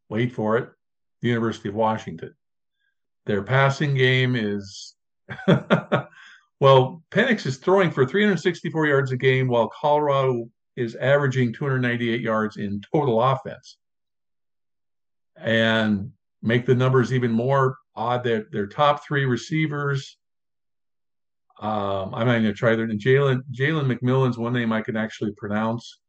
[0.09, 0.71] wait for it,
[1.21, 2.35] the University of Washington.
[3.27, 4.95] Their passing game is,
[5.47, 12.57] well, Penix is throwing for 364 yards a game, while Colorado is averaging 298 yards
[12.57, 13.77] in total offense.
[15.37, 18.25] And make the numbers even more odd.
[18.25, 20.17] Their their top three receivers.
[21.61, 22.99] Um, I'm not going to try their name.
[22.99, 26.01] Jalen Jalen McMillan's one name I can actually pronounce,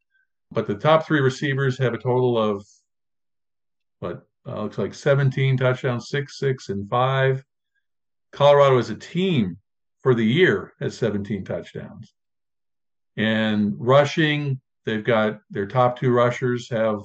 [0.52, 2.66] but the top three receivers have a total of
[4.00, 7.44] what uh, looks like 17 touchdowns, six, six, and five.
[8.32, 9.58] Colorado as a team
[10.02, 12.14] for the year has 17 touchdowns.
[13.18, 17.02] And rushing, they've got their top two rushers have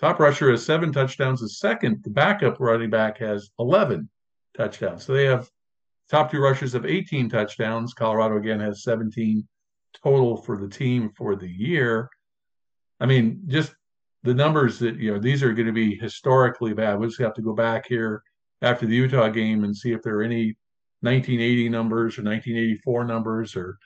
[0.00, 1.40] Top rusher has seven touchdowns.
[1.40, 4.08] The second, the backup running back has 11
[4.56, 5.04] touchdowns.
[5.04, 5.50] So they have
[6.10, 7.92] top two rushers of 18 touchdowns.
[7.92, 9.46] Colorado again has 17
[10.02, 12.08] total for the team for the year.
[12.98, 13.74] I mean, just
[14.22, 16.98] the numbers that, you know, these are going to be historically bad.
[16.98, 18.22] We just have to go back here
[18.62, 20.56] after the Utah game and see if there are any
[21.00, 23.78] 1980 numbers or 1984 numbers or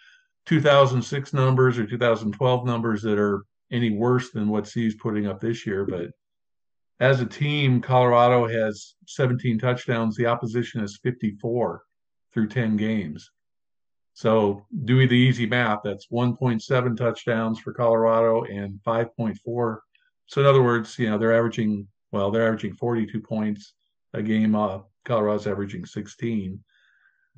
[0.46, 3.44] 2006 numbers or 2012 numbers that are
[3.74, 5.84] any worse than what CU's putting up this year.
[5.84, 6.10] But
[7.00, 10.16] as a team, Colorado has 17 touchdowns.
[10.16, 11.82] The opposition is 54
[12.32, 13.30] through 10 games.
[14.16, 19.78] So, doing the easy math, that's 1.7 touchdowns for Colorado and 5.4.
[20.26, 23.74] So, in other words, you know, they're averaging, well, they're averaging 42 points
[24.12, 24.54] a game.
[24.54, 26.62] Uh, Colorado's averaging 16.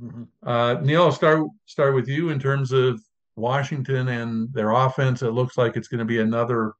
[0.02, 0.24] Mm-hmm.
[0.46, 3.00] Uh, Neil, I'll start start with you in terms of
[3.36, 5.22] Washington and their offense.
[5.22, 6.72] It looks like it's going to be another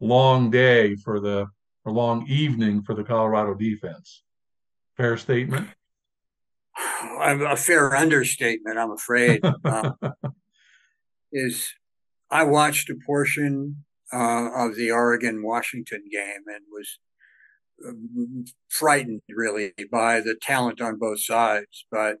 [0.00, 1.46] long day for the
[1.86, 4.22] a long evening for the Colorado defense.
[4.96, 5.68] Fair statement.
[7.20, 9.40] A fair understatement, I'm afraid.
[9.64, 9.92] uh,
[11.32, 11.72] is
[12.30, 16.98] I watched a portion uh, of the Oregon Washington game and was
[17.86, 21.86] um, frightened really by the talent on both sides.
[21.90, 22.18] But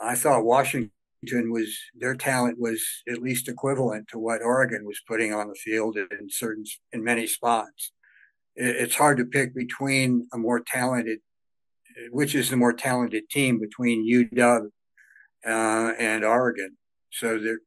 [0.00, 0.92] I thought Washington
[1.30, 5.96] was their talent was at least equivalent to what Oregon was putting on the field
[5.96, 7.92] in certain in many spots.
[8.54, 11.20] It's hard to pick between a more talented,
[12.10, 14.66] which is the more talented team between UW
[15.46, 16.76] uh, and Oregon.
[17.10, 17.60] So there,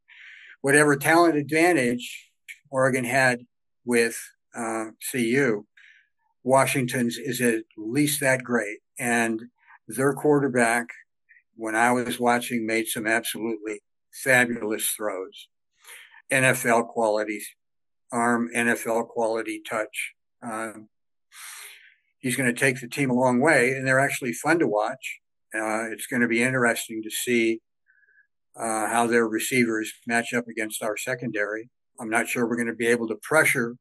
[0.61, 2.29] whatever talent advantage
[2.69, 3.45] Oregon had
[3.85, 4.19] with
[4.55, 5.65] uh, CU,
[6.43, 8.79] Washington's is at least that great.
[8.99, 9.41] And
[9.87, 10.89] their quarterback,
[11.55, 15.47] when I was watching, made some absolutely fabulous throws.
[16.31, 17.41] NFL quality
[18.11, 20.13] arm, NFL quality touch.
[20.41, 20.89] Um,
[22.19, 25.19] he's going to take the team a long way, and they're actually fun to watch.
[25.53, 27.61] Uh, it's going to be interesting to see
[28.59, 31.69] uh, how their receivers match up against our secondary.
[31.99, 33.75] I'm not sure we're going to be able to pressure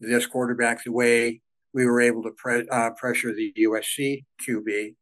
[0.00, 1.40] this quarterback the way
[1.72, 4.94] we were able to pre- uh, pressure the USC QB.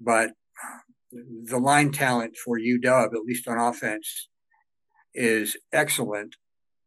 [0.00, 0.32] But
[1.12, 4.28] the line talent for UW, at least on offense,
[5.14, 6.36] is excellent.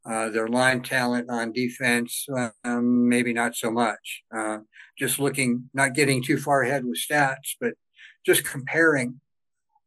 [0.03, 2.25] Uh, their line talent on defense,
[2.63, 4.23] um, maybe not so much.
[4.35, 4.59] Uh,
[4.97, 7.73] just looking, not getting too far ahead with stats, but
[8.25, 9.19] just comparing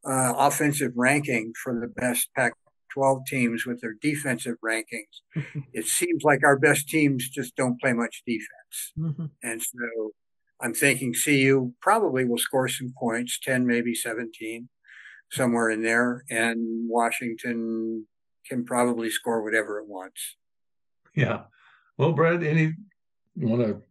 [0.04, 2.54] uh, offensive ranking for the best Pac
[2.92, 5.22] 12 teams with their defensive rankings,
[5.72, 8.92] it seems like our best teams just don't play much defense.
[8.98, 9.26] Mm-hmm.
[9.42, 10.12] And so
[10.60, 14.68] I'm thinking CU probably will score some points, 10, maybe 17,
[15.30, 16.24] somewhere in there.
[16.30, 18.06] And Washington
[18.48, 20.36] can probably score whatever it wants.
[21.14, 21.42] Yeah.
[21.98, 22.74] Well, Brad, any
[23.36, 23.82] you want to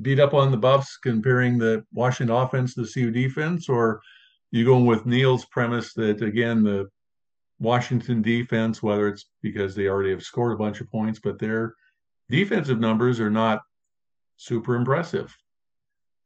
[0.00, 4.00] beat up on the Buffs comparing the Washington offense to the CU defense, or
[4.50, 6.86] you going with Neil's premise that again the
[7.58, 11.74] Washington defense, whether it's because they already have scored a bunch of points, but their
[12.30, 13.62] defensive numbers are not
[14.36, 15.34] super impressive.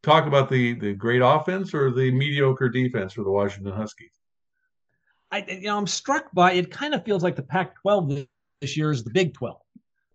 [0.03, 4.13] Talk about the the great offense or the mediocre defense for the Washington Huskies.
[5.31, 6.71] I you know I'm struck by it.
[6.71, 8.27] Kind of feels like the Pac-12
[8.61, 9.61] this year is the Big 12,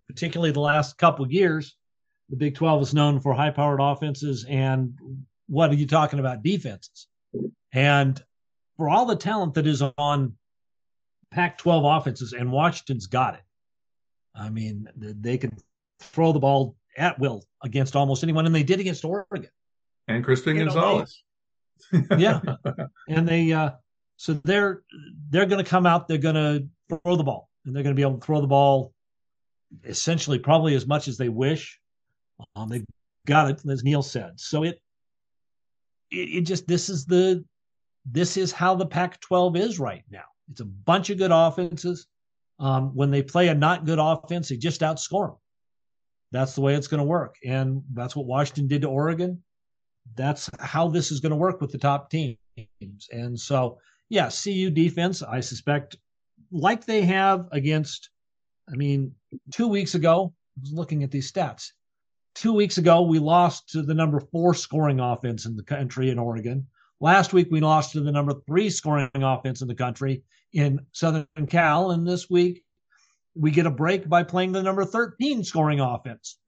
[0.07, 1.75] particularly the last couple years.
[2.29, 4.97] The Big 12 is known for high-powered offenses, and
[5.47, 7.07] what are you talking about defenses?
[7.71, 8.21] And
[8.77, 10.33] for all the talent that is on
[11.31, 13.41] Pac 12 offenses, and Washington's got it.
[14.33, 15.51] I mean, they can
[15.99, 19.49] throw the ball at will against almost anyone, and they did against Oregon.
[20.07, 21.21] And Christian you Gonzalez.
[22.17, 22.39] Yeah.
[23.07, 23.71] And they, uh,
[24.17, 24.81] so they're
[25.29, 26.07] they're going to come out.
[26.07, 28.47] They're going to throw the ball, and they're going to be able to throw the
[28.47, 28.93] ball
[29.83, 31.79] essentially probably as much as they wish.
[32.55, 32.85] Um, they've
[33.25, 34.39] got it, as Neil said.
[34.39, 34.79] So it,
[36.11, 37.43] it, it just this is the
[38.09, 40.25] this is how the Pac-12 is right now.
[40.51, 42.07] It's a bunch of good offenses.
[42.59, 45.37] Um, when they play a not good offense, they just outscore them.
[46.31, 49.43] That's the way it's going to work, and that's what Washington did to Oregon.
[50.13, 52.37] That's how this is going to work with the top teams.
[53.11, 55.97] And so, yeah, CU defense, I suspect,
[56.51, 58.09] like they have against.
[58.71, 59.13] I mean,
[59.51, 61.71] two weeks ago, I was looking at these stats.
[62.33, 66.19] Two weeks ago, we lost to the number four scoring offense in the country in
[66.19, 66.67] Oregon.
[66.99, 71.27] Last week, we lost to the number three scoring offense in the country in Southern
[71.47, 71.91] Cal.
[71.91, 72.63] And this week,
[73.35, 76.39] we get a break by playing the number 13 scoring offense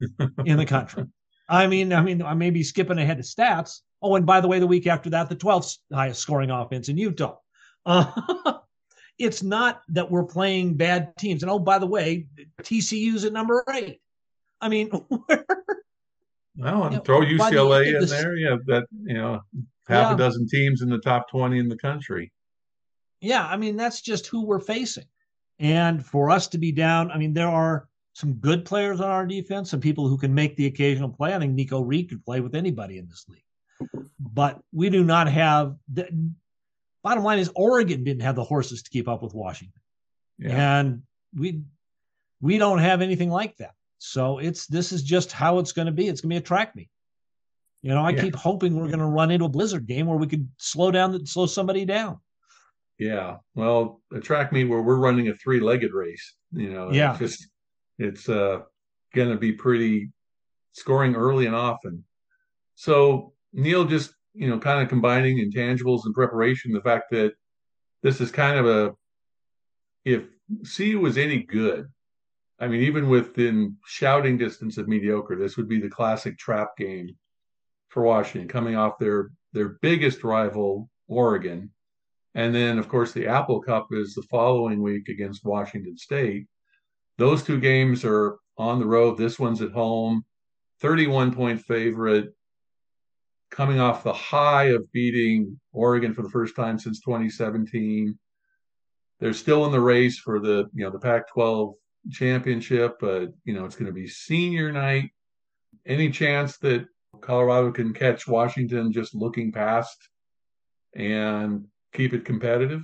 [0.46, 1.04] in the country.
[1.50, 3.82] I mean, I mean, I may be skipping ahead of stats.
[4.02, 6.98] Oh, and by the way, the week after that, the 12th highest scoring offense in
[6.98, 7.38] Utah.
[7.86, 8.12] Uh,
[9.18, 11.44] it's not that we're playing bad teams.
[11.44, 12.28] And oh, by the way,
[12.62, 14.02] TCU's at number eight.
[14.60, 14.90] I mean,
[16.58, 18.36] well, and throw UCLA in there.
[18.36, 19.42] Yeah, that you know,
[19.88, 20.14] half yeah.
[20.14, 22.32] a dozen teams in the top 20 in the country.
[23.22, 25.06] Yeah, I mean, that's just who we're facing.
[25.60, 27.87] And for us to be down, I mean, there are
[28.18, 31.36] some good players on our defense, some people who can make the occasional play.
[31.36, 34.02] I think Nikko Reed could play with anybody in this league.
[34.20, 36.10] But we do not have the
[37.04, 39.80] bottom line is Oregon didn't have the horses to keep up with Washington.
[40.40, 40.80] Yeah.
[40.80, 41.04] And
[41.36, 41.62] we
[42.42, 43.76] we don't have anything like that.
[44.00, 46.08] So it's this is just how it's going to be.
[46.08, 46.90] It's going to be a track meet.
[47.84, 48.24] You know, I yeah.
[48.24, 51.24] keep hoping we're going to run into a blizzard game where we could slow down,
[51.28, 52.20] slow somebody down.
[52.98, 56.34] Yeah, well, a track meet where we're running a three-legged race.
[56.52, 57.48] You know, yeah, just
[57.98, 58.62] it's uh,
[59.14, 60.12] going to be pretty
[60.74, 62.04] scoring early and often.
[62.76, 66.72] So Neil just you know kind of combining intangibles and preparation.
[66.72, 67.34] The fact that
[68.04, 68.94] this is kind of a
[70.06, 70.24] if
[70.76, 71.88] CU was any good,
[72.60, 77.18] I mean, even within shouting distance of mediocre, this would be the classic trap game
[77.90, 81.72] for Washington, coming off their their biggest rival, Oregon,
[82.36, 86.48] and then of course the Apple Cup is the following week against Washington State.
[87.18, 89.18] Those two games are on the road.
[89.18, 90.24] This one's at home.
[90.82, 92.34] 31 point favorite,
[93.50, 98.18] coming off the high of beating Oregon for the first time since 2017.
[99.20, 101.74] They're still in the race for the you know the Pac-12
[102.12, 105.10] championship, but you know it's going to be senior night.
[105.86, 106.86] Any chance that
[107.22, 109.98] Colorado can catch Washington just looking past
[110.96, 112.82] and keep it competitive?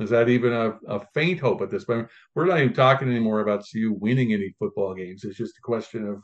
[0.00, 2.08] Is that even a, a faint hope at this point?
[2.34, 5.24] We're not even talking anymore about CU winning any football games.
[5.24, 6.22] It's just a question of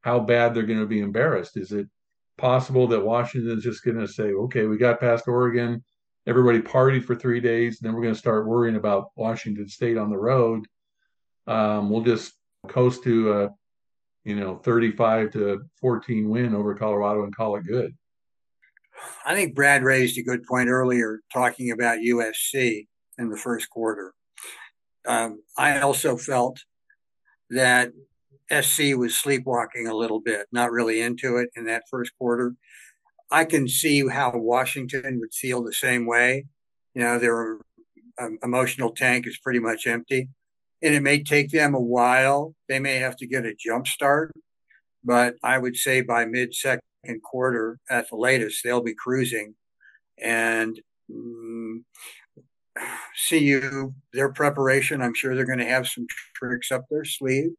[0.00, 1.56] how bad they're going to be embarrassed.
[1.56, 1.86] Is it
[2.36, 5.84] possible that Washington is just going to say, okay, we got past Oregon,
[6.26, 9.96] everybody partied for three days, and then we're going to start worrying about Washington State
[9.96, 10.66] on the road?
[11.46, 12.32] Um, we'll just
[12.66, 13.50] coast to a,
[14.24, 17.94] you know, 35 to 14 win over Colorado and call it good.
[19.24, 22.86] I think Brad raised a good point earlier talking about USC
[23.18, 24.14] in the first quarter.
[25.06, 26.60] Um, I also felt
[27.50, 27.92] that
[28.50, 32.54] SC was sleepwalking a little bit, not really into it in that first quarter.
[33.30, 36.46] I can see how Washington would feel the same way.
[36.94, 37.58] You know, their
[38.18, 40.28] um, emotional tank is pretty much empty,
[40.82, 42.54] and it may take them a while.
[42.68, 44.32] They may have to get a jump start,
[45.02, 46.82] but I would say by mid second
[47.22, 49.54] quarter at the latest, they'll be cruising.
[50.22, 50.78] And
[51.10, 51.86] um,
[53.28, 57.50] CU, their preparation, I'm sure they're going to have some tricks up their sleeve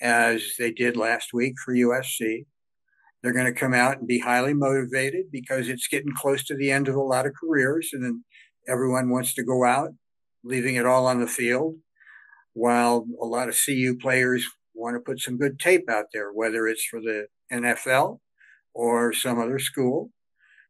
[0.00, 2.46] as they did last week for USC.
[3.22, 6.72] They're going to come out and be highly motivated because it's getting close to the
[6.72, 8.24] end of a lot of careers, and then
[8.66, 9.90] everyone wants to go out,
[10.42, 11.76] leaving it all on the field,
[12.54, 16.66] while a lot of CU players want to put some good tape out there, whether
[16.66, 18.18] it's for the NFL
[18.74, 20.10] or some other school.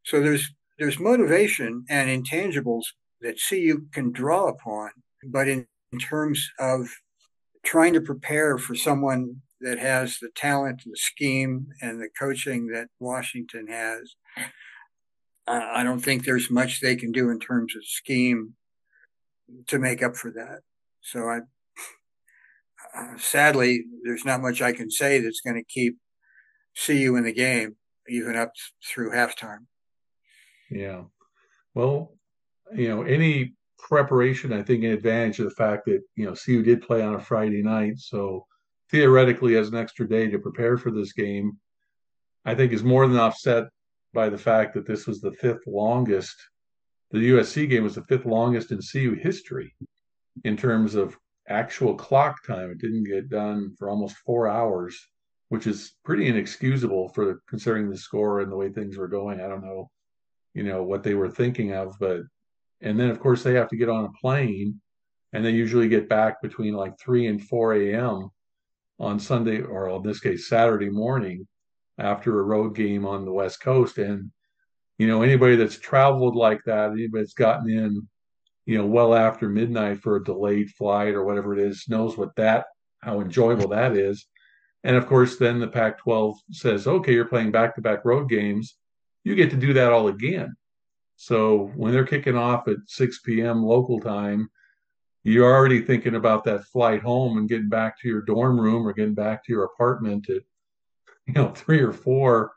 [0.05, 2.87] So there's there's motivation and intangibles
[3.23, 4.91] that CU can draw upon,
[5.25, 6.89] but in, in terms of
[7.65, 12.67] trying to prepare for someone that has the talent, and the scheme, and the coaching
[12.69, 14.15] that Washington has.
[15.47, 18.55] I don't think there's much they can do in terms of scheme
[19.69, 20.61] to make up for that.
[21.01, 21.41] So I,
[22.97, 25.99] uh, sadly, there's not much I can say that's going to keep
[26.87, 27.77] CU in the game,
[28.09, 28.53] even up
[28.85, 29.67] through halftime.
[30.71, 31.03] Yeah.
[31.75, 32.15] Well,
[32.75, 36.63] you know, any preparation, I think, an advantage of the fact that you know CU
[36.63, 38.47] did play on a Friday night, so
[38.91, 41.59] theoretically has an extra day to prepare for this game.
[42.45, 43.65] I think is more than offset
[44.13, 46.37] by the fact that this was the fifth longest.
[47.11, 49.75] The USC game was the fifth longest in CU history
[50.45, 51.17] in terms of
[51.49, 52.71] actual clock time.
[52.71, 54.99] It didn't get done for almost four hours,
[55.51, 59.41] which is pretty inexcusable for considering the score and the way things were going.
[59.41, 59.91] I don't know,
[60.55, 62.23] you know, what they were thinking of, but
[62.83, 64.81] and then of course they have to get on a plane
[65.33, 68.31] and they usually get back between like 3 and 4 a.m
[68.99, 71.47] on sunday or in this case saturday morning
[71.99, 73.99] after a road game on the west coast.
[73.99, 74.31] And
[74.99, 78.09] you know anybody that's traveled like that anybody that's gotten in
[78.67, 82.37] you know well after midnight for a delayed flight or whatever it is knows what
[82.37, 82.67] that
[83.01, 84.27] how enjoyable that is.
[84.85, 88.29] And of course then the pac 12 says okay you're playing back to back road
[88.29, 88.77] games.
[89.25, 90.55] You get to do that all again
[91.23, 93.63] so when they're kicking off at 6 p.m.
[93.63, 94.51] local time,
[95.23, 98.93] you're already thinking about that flight home and getting back to your dorm room or
[98.93, 100.43] getting back to your apartment at
[101.29, 102.51] you know three or four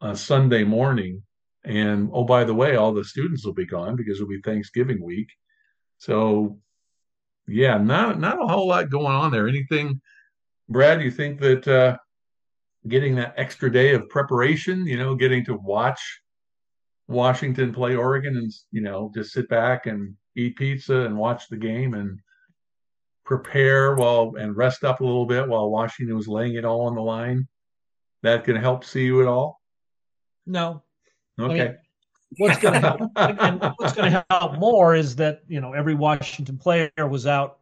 [0.00, 1.22] on Sunday morning.
[1.62, 5.00] And oh, by the way, all the students will be gone because it'll be Thanksgiving
[5.00, 5.28] week.
[5.98, 6.58] So
[7.46, 9.46] yeah, not not a whole lot going on there.
[9.46, 10.00] Anything,
[10.68, 11.00] Brad?
[11.00, 11.96] You think that uh,
[12.88, 16.00] getting that extra day of preparation, you know, getting to watch
[17.10, 21.56] Washington play Oregon and you know just sit back and eat pizza and watch the
[21.56, 22.20] game and
[23.24, 26.94] prepare while and rest up a little bit while Washington was laying it all on
[26.94, 27.46] the line.
[28.22, 29.60] That can help CU at all?
[30.46, 30.82] No.
[31.38, 31.60] Okay.
[31.60, 31.76] I mean,
[32.36, 33.00] what's going to help?
[33.16, 37.58] and what's going to help more is that you know every Washington player was out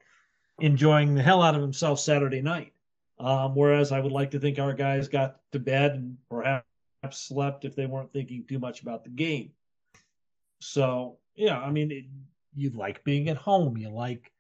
[0.61, 2.73] enjoying the hell out of himself Saturday night.
[3.21, 6.67] Um, whereas I would like to think our guys got to bed and perhaps
[7.11, 9.51] slept if they weren't thinking too much about the game.
[10.61, 12.05] So, yeah, I mean, it,
[12.55, 13.77] you like being at home.
[13.77, 14.33] You like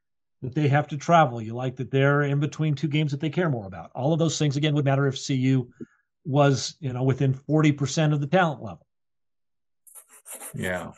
[0.43, 1.41] that they have to travel.
[1.41, 3.91] You like that they're in between two games that they care more about.
[3.95, 5.69] All of those things, again, would matter if CU
[6.25, 8.87] was, you know, within 40% of the talent level.
[10.55, 10.93] Yeah.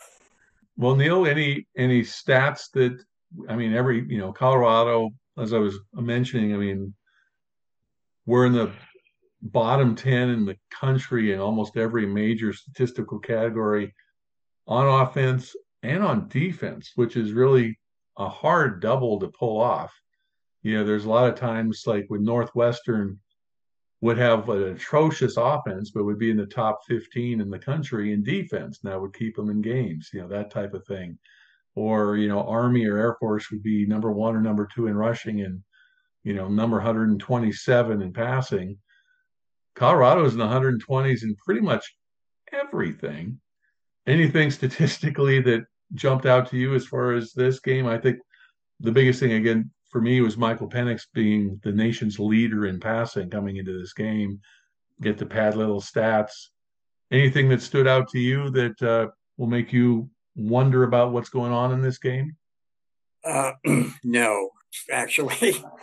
[0.76, 2.98] Well, Neil, any any stats that
[3.48, 6.94] I mean, every you know, Colorado, as I was mentioning, I mean,
[8.26, 8.72] we're in the
[9.42, 13.94] bottom 10 in the country in almost every major statistical category
[14.66, 17.78] on offense and on defense, which is really
[18.18, 19.92] a hard double to pull off.
[20.62, 23.18] You know, there's a lot of times like with Northwestern
[24.02, 28.12] would have an atrocious offense, but would be in the top 15 in the country
[28.12, 28.80] in defense.
[28.82, 31.18] And that would keep them in games, you know, that type of thing.
[31.74, 34.96] Or, you know, Army or Air Force would be number one or number two in
[34.96, 35.62] rushing and,
[36.24, 38.78] you know, number 127 in passing.
[39.80, 41.96] Colorado is in the 120s in pretty much
[42.52, 43.40] everything.
[44.06, 45.64] Anything statistically that
[45.94, 47.86] jumped out to you as far as this game?
[47.86, 48.18] I think
[48.80, 53.30] the biggest thing again for me was Michael Penix being the nation's leader in passing
[53.30, 54.40] coming into this game.
[55.00, 56.48] Get to pad little stats.
[57.10, 59.06] Anything that stood out to you that uh,
[59.38, 62.36] will make you wonder about what's going on in this game?
[63.24, 63.52] Uh,
[64.04, 64.50] no,
[64.92, 65.54] actually.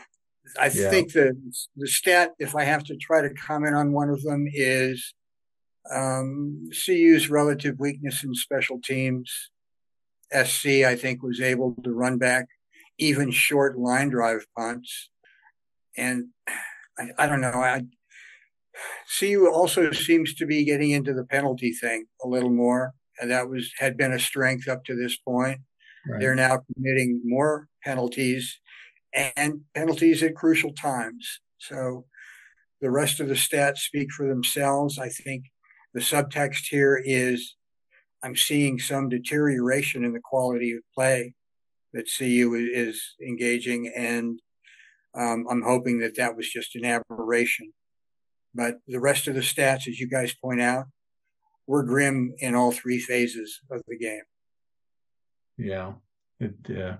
[0.59, 0.89] I yeah.
[0.89, 1.35] think the
[1.75, 5.13] the stat, if I have to try to comment on one of them, is
[5.93, 9.51] um, CU's relative weakness in special teams.
[10.31, 12.47] SC, I think, was able to run back
[12.97, 15.09] even short line drive punts.
[15.95, 16.27] And
[16.97, 17.49] I, I don't know.
[17.49, 17.83] I
[19.17, 22.93] CU also seems to be getting into the penalty thing a little more.
[23.19, 25.59] And that was had been a strength up to this point.
[26.07, 26.19] Right.
[26.19, 28.59] They're now committing more penalties
[29.35, 31.39] and penalties at crucial times.
[31.57, 32.05] So
[32.81, 34.99] the rest of the stats speak for themselves.
[34.99, 35.45] I think
[35.93, 37.55] the subtext here is
[38.23, 41.33] I'm seeing some deterioration in the quality of play
[41.93, 44.39] that CU is engaging, and
[45.15, 47.73] um, I'm hoping that that was just an aberration.
[48.53, 50.85] But the rest of the stats, as you guys point out,
[51.65, 54.23] were grim in all three phases of the game.
[55.57, 55.93] Yeah,
[56.39, 56.97] it uh,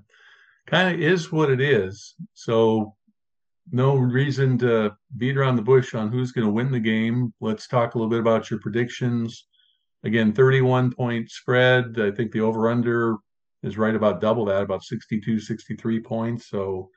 [0.67, 2.15] kind of is what it is.
[2.33, 2.95] So,
[3.71, 7.33] no reason to beat around the bush on who's going to win the game.
[7.41, 9.45] Let's talk a little bit about your predictions.
[10.03, 11.99] Again, 31 point spread.
[11.99, 13.17] I think the over under
[13.63, 16.49] is right about double that, about 62, 63 points.
[16.49, 16.91] So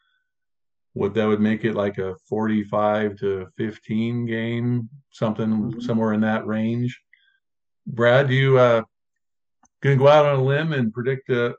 [0.92, 5.80] what that would make it like a 45 to 15 game, something mm-hmm.
[5.80, 7.00] somewhere in that range.
[7.86, 8.82] Brad, do you uh
[9.82, 11.54] gonna go out on a limb and predict a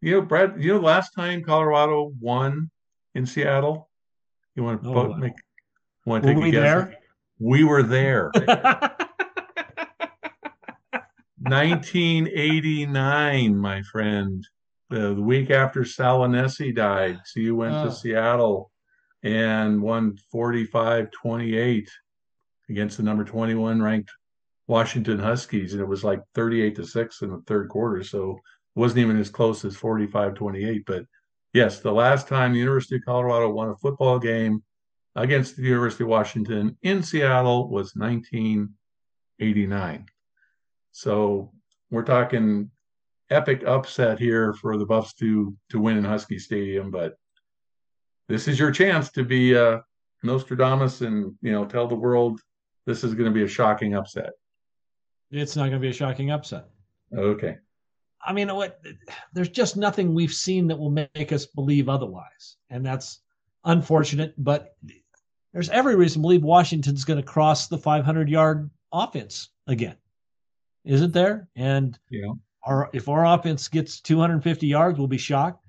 [0.00, 2.70] you know, Brad, you know last time Colorado won
[3.14, 3.88] in Seattle?
[4.54, 5.32] You want to oh, make
[6.04, 6.62] want to take a guess?
[6.62, 6.94] There?
[7.38, 8.30] We were there.
[11.40, 14.46] 1989, my friend.
[14.90, 16.26] The, the week after Sal
[16.72, 17.84] died, so you went oh.
[17.84, 18.72] to Seattle
[19.22, 21.90] and won 45 28
[22.70, 24.10] against the number 21 ranked
[24.66, 25.72] Washington Huskies.
[25.72, 28.02] And it was like 38 to 6 in the third quarter.
[28.02, 28.38] So
[28.78, 30.84] wasn't even as close as 45 28.
[30.86, 31.04] But
[31.52, 34.62] yes, the last time the University of Colorado won a football game
[35.16, 40.06] against the University of Washington in Seattle was 1989.
[40.92, 41.52] So
[41.90, 42.70] we're talking
[43.30, 47.16] epic upset here for the Buffs to to win in Husky Stadium, but
[48.28, 49.78] this is your chance to be uh,
[50.22, 52.40] Nostradamus and you know tell the world
[52.86, 54.30] this is going to be a shocking upset.
[55.30, 56.68] It's not going to be a shocking upset.
[57.14, 57.58] Okay.
[58.28, 58.80] I mean, what?
[59.32, 63.20] There's just nothing we've seen that will make us believe otherwise, and that's
[63.64, 64.34] unfortunate.
[64.36, 64.76] But
[65.52, 69.96] there's every reason to believe Washington's going to cross the 500 yard offense again
[70.88, 71.48] isn't there?
[71.54, 72.32] And yeah.
[72.64, 75.64] our if our offense gets 250 yards, we'll be shocked.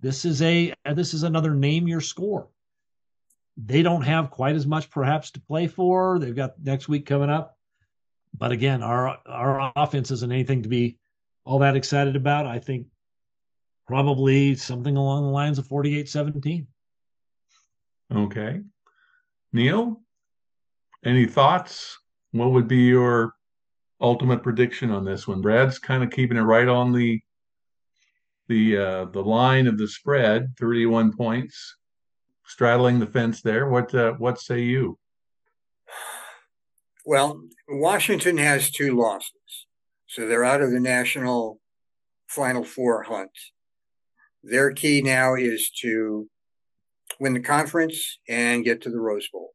[0.00, 2.48] This is a this is another name your score.
[3.56, 6.18] They don't have quite as much perhaps to play for.
[6.18, 7.56] They've got next week coming up.
[8.36, 10.98] But again, our our offense isn't anything to be
[11.50, 12.46] all that excited about.
[12.46, 12.86] I think
[13.86, 16.66] probably something along the lines of 48-17.
[18.14, 18.60] Okay.
[19.52, 20.00] Neil,
[21.04, 21.98] any thoughts?
[22.30, 23.34] What would be your
[24.00, 25.40] ultimate prediction on this one.
[25.40, 27.20] Brad's kind of keeping it right on the
[28.48, 31.76] the uh, the line of the spread, 31 points,
[32.44, 33.68] straddling the fence there.
[33.68, 34.98] What uh, what say you?
[37.04, 39.32] Well, Washington has two losses,
[40.10, 41.60] so they're out of the national
[42.26, 43.30] Final Four hunt.
[44.42, 46.28] Their key now is to
[47.20, 49.50] win the conference and get to the Rose Bowl.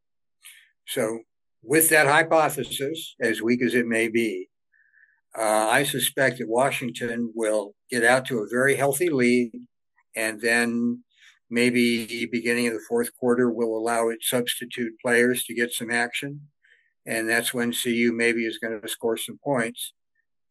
[0.87, 1.19] So,
[1.61, 4.47] with that hypothesis, as weak as it may be,
[5.37, 9.51] uh, I suspect that Washington will get out to a very healthy lead,
[10.15, 11.03] and then
[11.49, 15.91] maybe the beginning of the fourth quarter will allow its substitute players to get some
[15.91, 16.47] action,
[17.05, 19.91] and that's when CU maybe is going to score some points.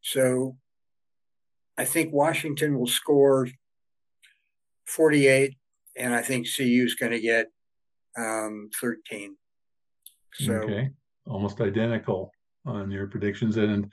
[0.05, 0.55] So,
[1.79, 3.47] I think Washington will score
[4.85, 5.55] 48,
[5.97, 7.47] and I think CU is going to get
[8.15, 9.35] um, 13.
[10.35, 10.91] So, okay,
[11.27, 12.31] almost identical
[12.67, 13.91] on your predictions, and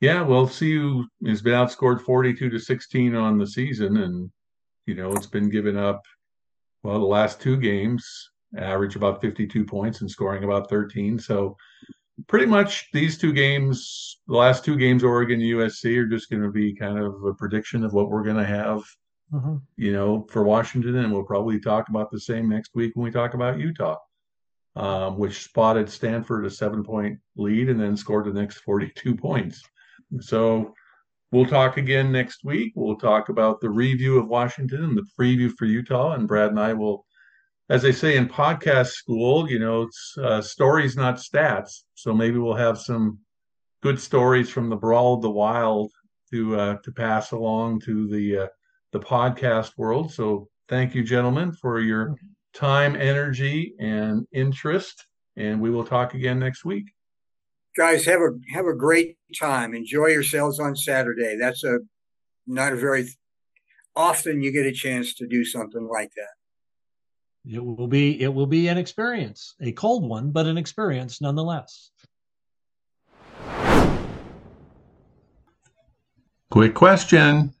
[0.00, 4.30] yeah, well, CU has been outscored 42 to 16 on the season, and
[4.86, 6.02] you know it's been given up.
[6.82, 11.18] Well, the last two games average about 52 points and scoring about 13.
[11.18, 11.56] So
[12.26, 16.50] pretty much these two games, the last two games, Oregon USC, are just going to
[16.50, 18.82] be kind of a prediction of what we're going to have,
[19.32, 19.56] mm-hmm.
[19.76, 20.96] you know, for Washington.
[20.96, 23.96] And we'll probably talk about the same next week when we talk about Utah,
[24.76, 29.62] um, which spotted Stanford a seven point lead and then scored the next 42 points.
[30.20, 30.74] So
[31.30, 32.72] we'll talk again next week.
[32.74, 36.14] We'll talk about the review of Washington and the preview for Utah.
[36.14, 37.04] And Brad and I will
[37.70, 41.82] as they say in podcast school, you know, it's uh, stories, not stats.
[41.94, 43.18] So maybe we'll have some
[43.82, 45.92] good stories from the brawl of the wild
[46.30, 48.46] to uh, to pass along to the uh,
[48.92, 50.12] the podcast world.
[50.12, 52.16] So thank you, gentlemen, for your
[52.54, 55.06] time, energy, and interest.
[55.36, 56.86] And we will talk again next week.
[57.76, 59.74] Guys, have a have a great time.
[59.74, 61.36] Enjoy yourselves on Saturday.
[61.38, 61.80] That's a
[62.46, 63.08] not a very
[63.94, 66.37] often you get a chance to do something like that.
[67.50, 71.90] It will be it will be an experience, a cold one, but an experience nonetheless.
[76.50, 77.54] Quick question.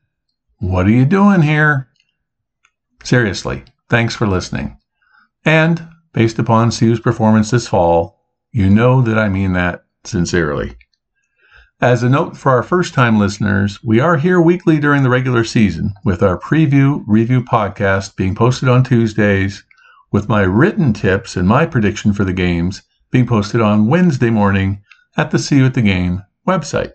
[0.58, 1.88] What are you doing here?
[3.02, 4.76] Seriously, thanks for listening.
[5.46, 8.20] And based upon CU's performance this fall,
[8.52, 10.76] you know that I mean that sincerely.
[11.80, 15.44] As a note for our first time listeners, we are here weekly during the regular
[15.44, 19.62] season with our preview review podcast being posted on Tuesdays
[20.10, 24.82] with my written tips and my prediction for the games being posted on Wednesday morning
[25.16, 26.92] at the CU at the Game website.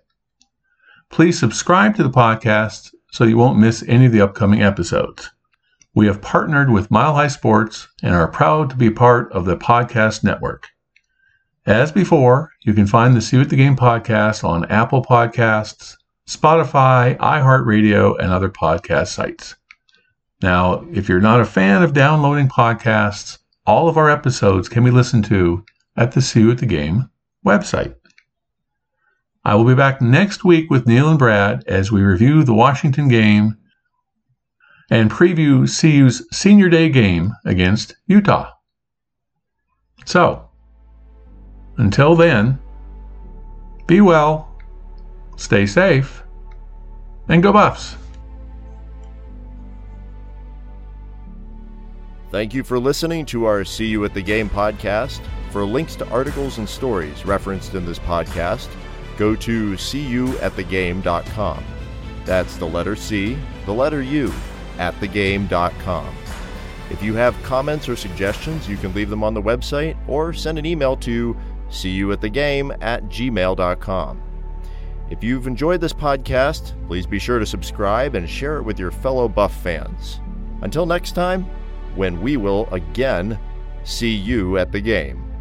[1.09, 5.29] Please subscribe to the podcast so you won't miss any of the upcoming episodes.
[5.93, 9.55] We have partnered with Mile High Sports and are proud to be part of the
[9.55, 10.69] podcast network.
[11.65, 15.95] As before, you can find the CU at the Game podcast on Apple Podcasts,
[16.27, 19.55] Spotify, iHeartRadio, and other podcast sites.
[20.43, 24.91] Now, if you're not a fan of downloading podcasts, all of our episodes can be
[24.91, 25.63] listened to
[25.95, 27.09] at the CU at the Game
[27.45, 27.95] website.
[29.45, 33.07] I will be back next week with Neil and Brad as we review the Washington
[33.07, 33.57] game
[34.91, 38.51] and preview CU's senior day game against Utah.
[40.03, 40.49] So,
[41.77, 42.59] until then,
[43.87, 44.59] be well,
[45.37, 46.21] stay safe,
[47.29, 47.95] and go Buffs.
[52.33, 55.21] Thank you for listening to our CU at the Game podcast.
[55.51, 58.69] For links to articles and stories referenced in this podcast,
[59.17, 61.63] go to cuatthegame.com.
[62.25, 64.33] That's the letter C, the letter U,
[64.79, 66.15] at thegame.com.
[66.89, 70.57] If you have comments or suggestions, you can leave them on the website or send
[70.57, 71.37] an email to
[71.69, 74.21] cuatthegame at gmail.com.
[75.11, 78.89] If you've enjoyed this podcast, please be sure to subscribe and share it with your
[78.89, 80.19] fellow Buff fans.
[80.63, 81.45] Until next time,
[81.95, 83.37] when we will again
[83.83, 85.32] see you at the game.